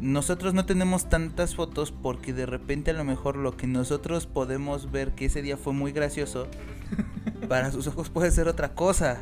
nosotros 0.00 0.54
no 0.54 0.66
tenemos 0.66 1.08
tantas 1.08 1.54
fotos 1.54 1.92
porque 1.92 2.32
de 2.32 2.46
repente 2.46 2.90
a 2.90 2.94
lo 2.94 3.04
mejor 3.04 3.36
lo 3.36 3.56
que 3.56 3.66
nosotros 3.66 4.26
podemos 4.26 4.90
ver 4.90 5.12
que 5.12 5.26
ese 5.26 5.42
día 5.42 5.56
fue 5.56 5.72
muy 5.72 5.92
gracioso, 5.92 6.48
para 7.48 7.70
sus 7.70 7.86
ojos 7.86 8.10
puede 8.10 8.30
ser 8.30 8.48
otra 8.48 8.74
cosa. 8.74 9.20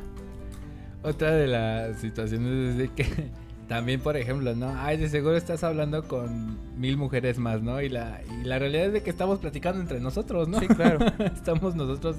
Otra 1.03 1.31
de 1.33 1.47
las 1.47 1.99
situaciones 1.99 2.71
es 2.71 2.79
de 2.79 2.89
que 2.89 3.07
también, 3.69 4.01
por 4.01 4.17
ejemplo, 4.17 4.55
¿no? 4.55 4.75
Ay, 4.79 4.97
de 4.97 5.09
seguro 5.09 5.37
estás 5.37 5.65
hablando 5.65 6.07
con 6.07 6.59
mil 6.79 6.97
mujeres 6.97 7.39
más, 7.39 7.63
¿no? 7.63 7.81
Y 7.81 7.89
la, 7.89 8.21
y 8.41 8.45
la 8.45 8.59
realidad 8.59 8.87
es 8.87 8.93
de 8.93 9.03
que 9.03 9.11
estamos 9.11 9.39
platicando 9.39 9.81
entre 9.81 10.01
nosotros, 10.01 10.49
¿no? 10.49 10.61
Sí, 10.61 10.69
claro. 10.69 11.05
estamos 11.35 11.75
nosotros 11.75 12.17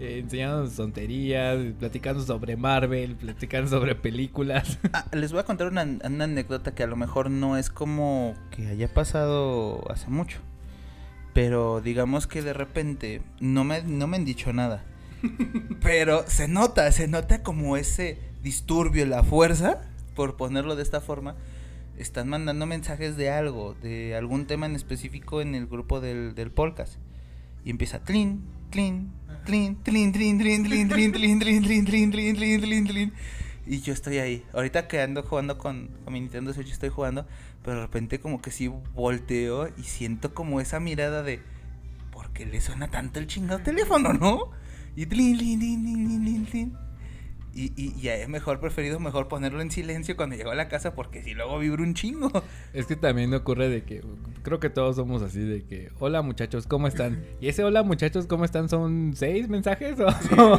eh, 0.00 0.20
enseñándonos 0.20 0.76
tonterías, 0.76 1.58
platicando 1.78 2.22
sobre 2.22 2.56
Marvel, 2.56 3.16
platicando 3.16 3.68
sobre 3.68 3.94
películas. 3.94 4.78
Ah, 4.94 5.06
les 5.12 5.30
voy 5.30 5.40
a 5.40 5.44
contar 5.44 5.68
una, 5.68 5.84
una, 5.84 6.24
anécdota 6.24 6.74
que 6.74 6.82
a 6.82 6.86
lo 6.86 6.96
mejor 6.96 7.30
no 7.30 7.56
es 7.58 7.68
como 7.68 8.34
que 8.50 8.66
haya 8.66 8.92
pasado 8.92 9.84
hace 9.90 10.08
mucho. 10.08 10.38
Pero 11.34 11.82
digamos 11.82 12.26
que 12.26 12.40
de 12.42 12.54
repente 12.54 13.22
no 13.40 13.62
me, 13.62 13.82
no 13.82 14.06
me 14.06 14.16
han 14.16 14.24
dicho 14.24 14.52
nada. 14.54 14.84
Pero 15.82 16.24
se 16.26 16.48
nota, 16.48 16.90
se 16.92 17.06
nota 17.06 17.42
como 17.42 17.76
ese 17.76 18.18
disturbio, 18.42 19.04
la 19.04 19.22
fuerza, 19.22 19.82
por 20.16 20.36
ponerlo 20.36 20.76
de 20.76 20.82
esta 20.82 21.02
forma. 21.02 21.36
están 21.98 22.28
mandando 22.28 22.64
mensajes 22.64 23.18
de 23.18 23.30
algo, 23.30 23.74
de 23.82 24.16
algún 24.16 24.46
tema 24.46 24.64
en 24.64 24.76
específico 24.76 25.42
en 25.42 25.54
el 25.54 25.66
grupo 25.66 26.00
del, 26.00 26.34
del 26.34 26.50
podcast. 26.50 26.94
Y 27.64 27.70
empieza 27.70 28.02
clean, 28.02 28.40
clean, 28.70 29.12
y 33.66 33.80
yo 33.80 33.92
estoy 33.92 34.18
ahí. 34.18 34.44
Ahorita 34.52 34.88
que 34.88 35.00
ando 35.00 35.22
jugando 35.22 35.58
con, 35.58 35.90
con 36.04 36.12
mi 36.12 36.20
Nintendo 36.20 36.52
Switch, 36.52 36.70
estoy 36.70 36.88
jugando. 36.88 37.26
Pero 37.62 37.76
de 37.76 37.82
repente, 37.82 38.20
como 38.20 38.40
que 38.40 38.50
sí 38.50 38.68
volteo 38.94 39.68
y 39.76 39.82
siento 39.82 40.34
como 40.34 40.60
esa 40.60 40.80
mirada 40.80 41.22
de. 41.22 41.40
¿Por 42.10 42.30
qué 42.32 42.46
le 42.46 42.60
suena 42.60 42.90
tanto 42.90 43.18
el 43.18 43.26
chingado 43.26 43.60
teléfono, 43.60 44.12
no? 44.12 44.50
Y. 44.96 45.06
Y, 47.52 47.72
y, 47.76 47.94
y 48.00 48.08
es 48.08 48.28
mejor 48.28 48.60
preferido 48.60 49.00
mejor 49.00 49.26
ponerlo 49.26 49.60
en 49.60 49.70
silencio 49.70 50.16
cuando 50.16 50.36
llego 50.36 50.52
a 50.52 50.54
la 50.54 50.68
casa 50.68 50.94
porque 50.94 51.22
si 51.22 51.34
luego 51.34 51.58
vibra 51.58 51.82
un 51.82 51.94
chingo. 51.94 52.30
Es 52.72 52.86
que 52.86 52.96
también 52.96 53.34
ocurre 53.34 53.68
de 53.68 53.82
que 53.82 54.02
creo 54.42 54.60
que 54.60 54.70
todos 54.70 54.96
somos 54.96 55.22
así 55.22 55.40
de 55.40 55.64
que 55.64 55.90
hola 55.98 56.22
muchachos, 56.22 56.66
¿cómo 56.66 56.86
están? 56.86 57.24
Y 57.40 57.48
ese 57.48 57.64
hola 57.64 57.82
muchachos, 57.82 58.26
¿cómo 58.26 58.44
están? 58.44 58.68
¿Son 58.68 59.12
seis 59.16 59.48
mensajes? 59.48 59.98
¿O? 59.98 60.06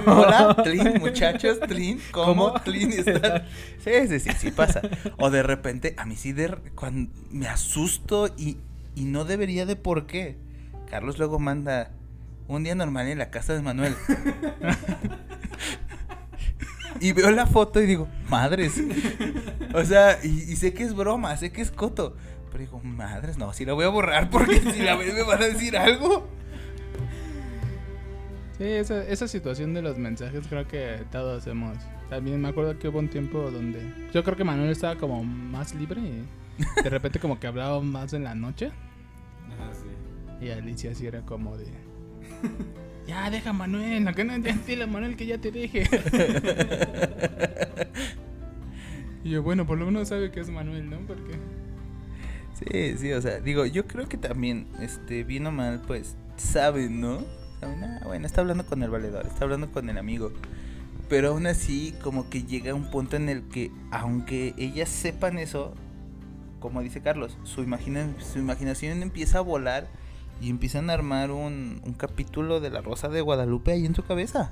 Hola, 0.05 0.55
Tlin, 0.63 0.99
muchachos, 0.99 1.59
Tlin, 1.61 1.99
¿cómo? 2.11 2.49
¿Cómo? 2.49 2.61
Tlin 2.61 2.91
están? 2.91 3.43
Sí, 3.79 3.91
sí, 4.07 4.19
sí, 4.19 4.29
sí 4.37 4.51
pasa. 4.51 4.81
O 5.17 5.29
de 5.29 5.43
repente, 5.43 5.95
a 5.97 6.05
mí 6.05 6.15
sí 6.15 6.33
de, 6.33 6.55
cuando 6.75 7.11
me 7.31 7.47
asusto 7.47 8.27
y, 8.37 8.57
y 8.95 9.05
no 9.05 9.23
debería 9.25 9.65
de 9.65 9.75
por 9.75 10.07
qué. 10.07 10.37
Carlos 10.89 11.17
luego 11.17 11.39
manda 11.39 11.91
un 12.47 12.63
día 12.63 12.75
normal 12.75 13.07
en 13.07 13.17
la 13.17 13.29
casa 13.29 13.53
de 13.53 13.61
Manuel. 13.61 13.95
Y 17.01 17.13
veo 17.13 17.31
la 17.31 17.47
foto 17.47 17.81
y 17.81 17.85
digo, 17.85 18.07
madres. 18.29 18.81
O 19.73 19.83
sea, 19.85 20.19
y, 20.21 20.27
y 20.27 20.55
sé 20.57 20.73
que 20.73 20.83
es 20.83 20.93
broma, 20.93 21.35
sé 21.37 21.51
que 21.51 21.61
es 21.61 21.71
coto. 21.71 22.15
Pero 22.51 22.59
digo, 22.59 22.79
madres, 22.83 23.37
no, 23.37 23.53
si 23.53 23.65
la 23.65 23.73
voy 23.73 23.85
a 23.85 23.89
borrar 23.89 24.29
porque 24.29 24.59
si 24.59 24.81
la 24.83 24.95
ven 24.95 25.15
me 25.15 25.23
van 25.23 25.41
a 25.41 25.45
decir 25.45 25.77
algo. 25.77 26.27
Sí, 28.57 28.65
esa, 28.65 29.03
esa 29.07 29.27
situación 29.27 29.73
de 29.73 29.81
los 29.81 29.97
mensajes 29.97 30.45
creo 30.47 30.67
que 30.67 31.03
todos 31.11 31.47
hemos. 31.47 31.77
También 32.09 32.41
me 32.41 32.49
acuerdo 32.49 32.77
que 32.77 32.89
hubo 32.89 32.99
un 32.99 33.07
tiempo 33.07 33.49
donde 33.49 33.79
yo 34.13 34.23
creo 34.23 34.35
que 34.35 34.43
Manuel 34.43 34.69
estaba 34.69 34.97
como 34.97 35.23
más 35.23 35.73
libre 35.73 36.01
y 36.01 36.27
de 36.83 36.89
repente 36.89 37.19
como 37.19 37.39
que 37.39 37.47
hablaba 37.47 37.79
más 37.81 38.13
en 38.13 38.25
la 38.25 38.35
noche 38.35 38.71
y 40.41 40.49
Alicia 40.49 40.93
sí 40.95 41.05
era 41.05 41.21
como 41.21 41.55
de 41.55 41.71
ya 43.07 43.29
deja 43.29 43.51
a 43.51 43.53
Manuel, 43.53 44.07
acá 44.07 44.23
no 44.23 44.37
dile 44.39 44.83
a 44.83 44.87
Manuel 44.87 45.15
que 45.15 45.25
ya 45.25 45.37
te 45.37 45.51
deje. 45.51 45.83
y 49.23 49.31
yo 49.31 49.43
bueno, 49.43 49.65
por 49.65 49.77
lo 49.77 49.85
menos 49.85 50.09
sabe 50.09 50.31
que 50.31 50.39
es 50.39 50.49
Manuel, 50.49 50.89
¿no? 50.89 50.99
Porque 51.07 51.37
Sí, 52.69 52.97
sí, 52.97 53.11
o 53.13 53.21
sea, 53.21 53.39
digo, 53.39 53.65
yo 53.65 53.87
creo 53.87 54.07
que 54.07 54.17
también, 54.17 54.67
este, 54.79 55.23
bien 55.23 55.47
o 55.47 55.51
mal, 55.51 55.81
pues, 55.87 56.15
saben, 56.37 57.01
¿no? 57.01 57.23
Saben, 57.59 57.83
ah, 57.83 58.01
bueno, 58.05 58.27
está 58.27 58.41
hablando 58.41 58.65
con 58.65 58.83
el 58.83 58.91
valedor, 58.91 59.25
está 59.25 59.45
hablando 59.45 59.71
con 59.71 59.89
el 59.89 59.97
amigo. 59.97 60.31
Pero 61.09 61.29
aún 61.29 61.47
así, 61.47 61.95
como 62.03 62.29
que 62.29 62.43
llega 62.43 62.75
un 62.75 62.91
punto 62.91 63.15
en 63.15 63.29
el 63.29 63.43
que, 63.43 63.71
aunque 63.89 64.53
ellas 64.57 64.89
sepan 64.89 65.39
eso, 65.39 65.73
como 66.59 66.81
dice 66.81 67.01
Carlos, 67.01 67.37
su, 67.43 67.63
imagina 67.63 68.07
su 68.19 68.37
imaginación 68.37 69.01
empieza 69.01 69.39
a 69.39 69.41
volar 69.41 69.87
y 70.41 70.49
empiezan 70.49 70.89
a 70.89 70.93
armar 70.93 71.31
un, 71.31 71.81
un 71.85 71.93
capítulo 71.93 72.59
de 72.59 72.71
la 72.71 72.81
Rosa 72.81 73.09
de 73.09 73.21
Guadalupe 73.21 73.71
ahí 73.71 73.85
en 73.85 73.95
su 73.95 74.03
cabeza. 74.03 74.51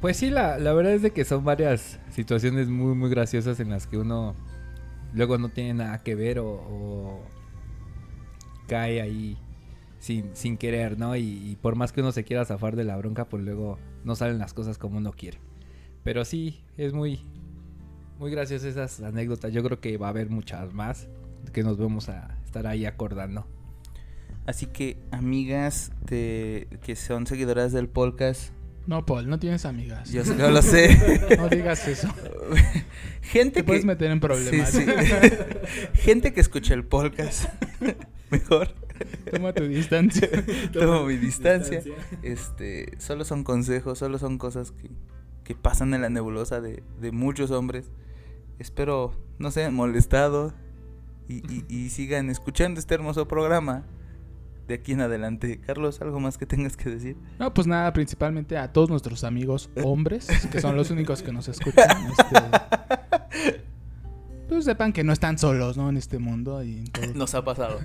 Pues 0.00 0.16
sí, 0.16 0.30
la, 0.30 0.58
la 0.58 0.72
verdad 0.72 0.92
es 0.92 1.02
de 1.02 1.12
que 1.12 1.24
son 1.24 1.44
varias 1.44 1.98
situaciones 2.10 2.68
muy, 2.68 2.94
muy 2.94 3.10
graciosas 3.10 3.58
en 3.60 3.70
las 3.70 3.86
que 3.86 3.98
uno 3.98 4.34
luego 5.14 5.38
no 5.38 5.48
tiene 5.48 5.74
nada 5.74 6.02
que 6.02 6.14
ver 6.14 6.38
o, 6.38 7.20
cae 8.66 9.00
ahí 9.00 9.36
sin, 9.98 10.36
sin 10.36 10.56
querer, 10.56 10.98
¿no? 10.98 11.16
Y, 11.16 11.22
y 11.22 11.56
por 11.56 11.74
más 11.74 11.92
que 11.92 12.00
uno 12.00 12.12
se 12.12 12.24
quiera 12.24 12.44
zafar 12.44 12.76
de 12.76 12.84
la 12.84 12.96
bronca, 12.96 13.24
pues 13.24 13.42
luego 13.42 13.78
no 14.04 14.14
salen 14.14 14.38
las 14.38 14.54
cosas 14.54 14.78
como 14.78 14.98
uno 14.98 15.12
quiere. 15.12 15.38
Pero 16.04 16.24
sí, 16.24 16.62
es 16.76 16.92
muy, 16.92 17.20
muy 18.18 18.30
gracioso 18.30 18.68
esas 18.68 19.00
anécdotas. 19.00 19.52
Yo 19.52 19.62
creo 19.62 19.80
que 19.80 19.96
va 19.96 20.08
a 20.08 20.10
haber 20.10 20.30
muchas 20.30 20.72
más 20.74 21.08
que 21.52 21.62
nos 21.62 21.78
vamos 21.78 22.08
a 22.08 22.36
estar 22.44 22.66
ahí 22.66 22.86
acordando. 22.86 23.46
Así 24.48 24.64
que, 24.64 24.96
amigas 25.10 25.92
de, 26.06 26.68
que 26.82 26.96
son 26.96 27.26
seguidoras 27.26 27.70
del 27.72 27.86
podcast, 27.88 28.50
no, 28.86 29.04
Paul, 29.04 29.28
no 29.28 29.38
tienes 29.38 29.66
amigas. 29.66 30.10
yo, 30.10 30.22
yo 30.24 30.50
lo 30.50 30.62
sé. 30.62 30.96
No 31.38 31.50
digas 31.50 31.86
eso. 31.86 32.08
Gente 33.20 33.50
Te 33.56 33.60
que 33.60 33.64
puedes 33.64 33.84
meter 33.84 34.10
en 34.10 34.18
problemas. 34.20 34.70
Sí, 34.70 34.82
sí. 34.86 34.86
Gente 36.00 36.32
que 36.32 36.40
escucha 36.40 36.72
el 36.72 36.84
podcast. 36.86 37.50
Mejor. 38.30 38.74
Toma 39.30 39.52
tu 39.52 39.64
distancia. 39.64 40.30
Tomo 40.72 41.04
mi 41.04 41.18
distancia. 41.18 41.82
Este, 42.22 42.94
solo 42.98 43.26
son 43.26 43.44
consejos, 43.44 43.98
solo 43.98 44.16
son 44.18 44.38
cosas 44.38 44.72
que, 44.72 44.88
que 45.44 45.54
pasan 45.54 45.92
en 45.92 46.00
la 46.00 46.08
nebulosa 46.08 46.62
de, 46.62 46.82
de 46.98 47.12
muchos 47.12 47.50
hombres. 47.50 47.90
Espero 48.58 49.12
no 49.38 49.50
se 49.50 49.60
hayan 49.60 49.74
molestado 49.74 50.54
y, 51.28 51.42
y- 51.52 51.64
y 51.68 51.90
sigan 51.90 52.30
escuchando 52.30 52.80
este 52.80 52.94
hermoso 52.94 53.28
programa 53.28 53.84
de 54.68 54.74
aquí 54.74 54.92
en 54.92 55.00
adelante. 55.00 55.60
Carlos, 55.66 56.00
¿algo 56.02 56.20
más 56.20 56.36
que 56.38 56.46
tengas 56.46 56.76
que 56.76 56.90
decir? 56.90 57.16
No, 57.38 57.52
pues 57.52 57.66
nada, 57.66 57.92
principalmente 57.92 58.56
a 58.58 58.72
todos 58.72 58.90
nuestros 58.90 59.24
amigos 59.24 59.70
hombres, 59.82 60.28
que 60.52 60.60
son 60.60 60.76
los 60.76 60.90
únicos 60.90 61.22
que 61.22 61.32
nos 61.32 61.48
escuchan. 61.48 61.88
este, 62.06 62.60
pues 64.48 64.64
sepan 64.66 64.92
que 64.92 65.02
no 65.02 65.12
están 65.12 65.38
solos, 65.38 65.76
¿no? 65.76 65.88
En 65.88 65.96
este 65.96 66.18
mundo 66.18 66.62
y 66.62 66.78
en 66.78 66.86
todo. 66.86 67.06
Nos 67.14 67.34
ha 67.34 67.44
pasado. 67.44 67.80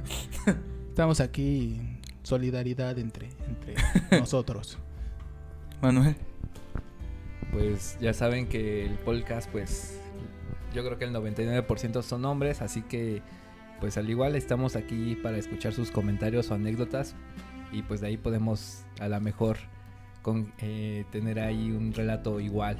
Estamos 0.89 1.21
aquí 1.21 1.77
en 1.79 1.99
solidaridad 2.21 2.99
entre, 2.99 3.29
entre 3.47 3.75
nosotros. 4.19 4.77
Manuel. 5.81 6.15
Pues 7.51 7.97
ya 8.01 8.13
saben 8.13 8.47
que 8.47 8.85
el 8.85 8.95
podcast, 8.95 9.49
pues 9.49 9.99
yo 10.73 10.83
creo 10.83 10.97
que 10.97 11.05
el 11.05 11.13
99% 11.13 12.01
son 12.01 12.25
hombres, 12.25 12.61
así 12.61 12.81
que 12.81 13.21
pues 13.83 13.97
al 13.97 14.09
igual 14.09 14.37
estamos 14.37 14.77
aquí 14.77 15.17
para 15.21 15.37
escuchar 15.37 15.73
sus 15.73 15.91
comentarios 15.91 16.49
o 16.49 16.53
anécdotas 16.53 17.15
y 17.69 17.81
pues 17.81 17.99
de 17.99 18.07
ahí 18.07 18.15
podemos 18.15 18.85
a 19.01 19.09
lo 19.09 19.19
mejor 19.19 19.57
con, 20.21 20.53
eh, 20.59 21.03
tener 21.11 21.37
ahí 21.37 21.69
un 21.69 21.93
relato 21.93 22.39
igual 22.39 22.77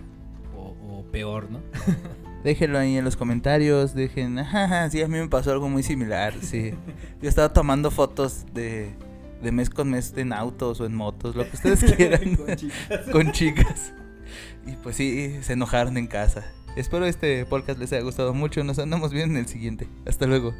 o, 0.55 0.77
o 0.81 1.03
peor, 1.11 1.51
¿no? 1.51 1.59
Déjenlo 2.45 2.79
ahí 2.79 2.95
en 2.95 3.03
los 3.03 3.17
comentarios, 3.17 3.93
dejen, 3.93 4.39
ajá, 4.39 4.89
sí, 4.89 5.01
a 5.01 5.09
mí 5.09 5.17
me 5.17 5.27
pasó 5.27 5.51
algo 5.51 5.67
muy 5.67 5.83
similar, 5.83 6.35
sí. 6.39 6.73
Yo 7.21 7.27
estaba 7.27 7.51
tomando 7.51 7.91
fotos 7.91 8.45
de, 8.53 8.93
de 9.41 9.51
mes 9.51 9.69
con 9.69 9.89
mes 9.89 10.13
en 10.15 10.31
autos 10.31 10.79
o 10.79 10.85
en 10.85 10.95
motos, 10.95 11.35
lo 11.35 11.43
que 11.43 11.57
ustedes 11.57 11.83
quieran, 11.97 12.37
con 13.11 13.33
chicas. 13.33 13.93
Y 14.65 14.77
pues 14.77 14.95
sí, 14.95 15.35
se 15.41 15.51
enojaron 15.51 15.97
en 15.97 16.07
casa. 16.07 16.45
Espero 16.77 17.05
este 17.05 17.45
podcast 17.45 17.77
les 17.77 17.91
haya 17.91 18.03
gustado 18.03 18.33
mucho, 18.33 18.63
nos 18.63 18.79
andamos 18.79 19.11
viendo 19.11 19.35
en 19.35 19.41
el 19.41 19.47
siguiente. 19.49 19.89
Hasta 20.05 20.27
luego. 20.27 20.53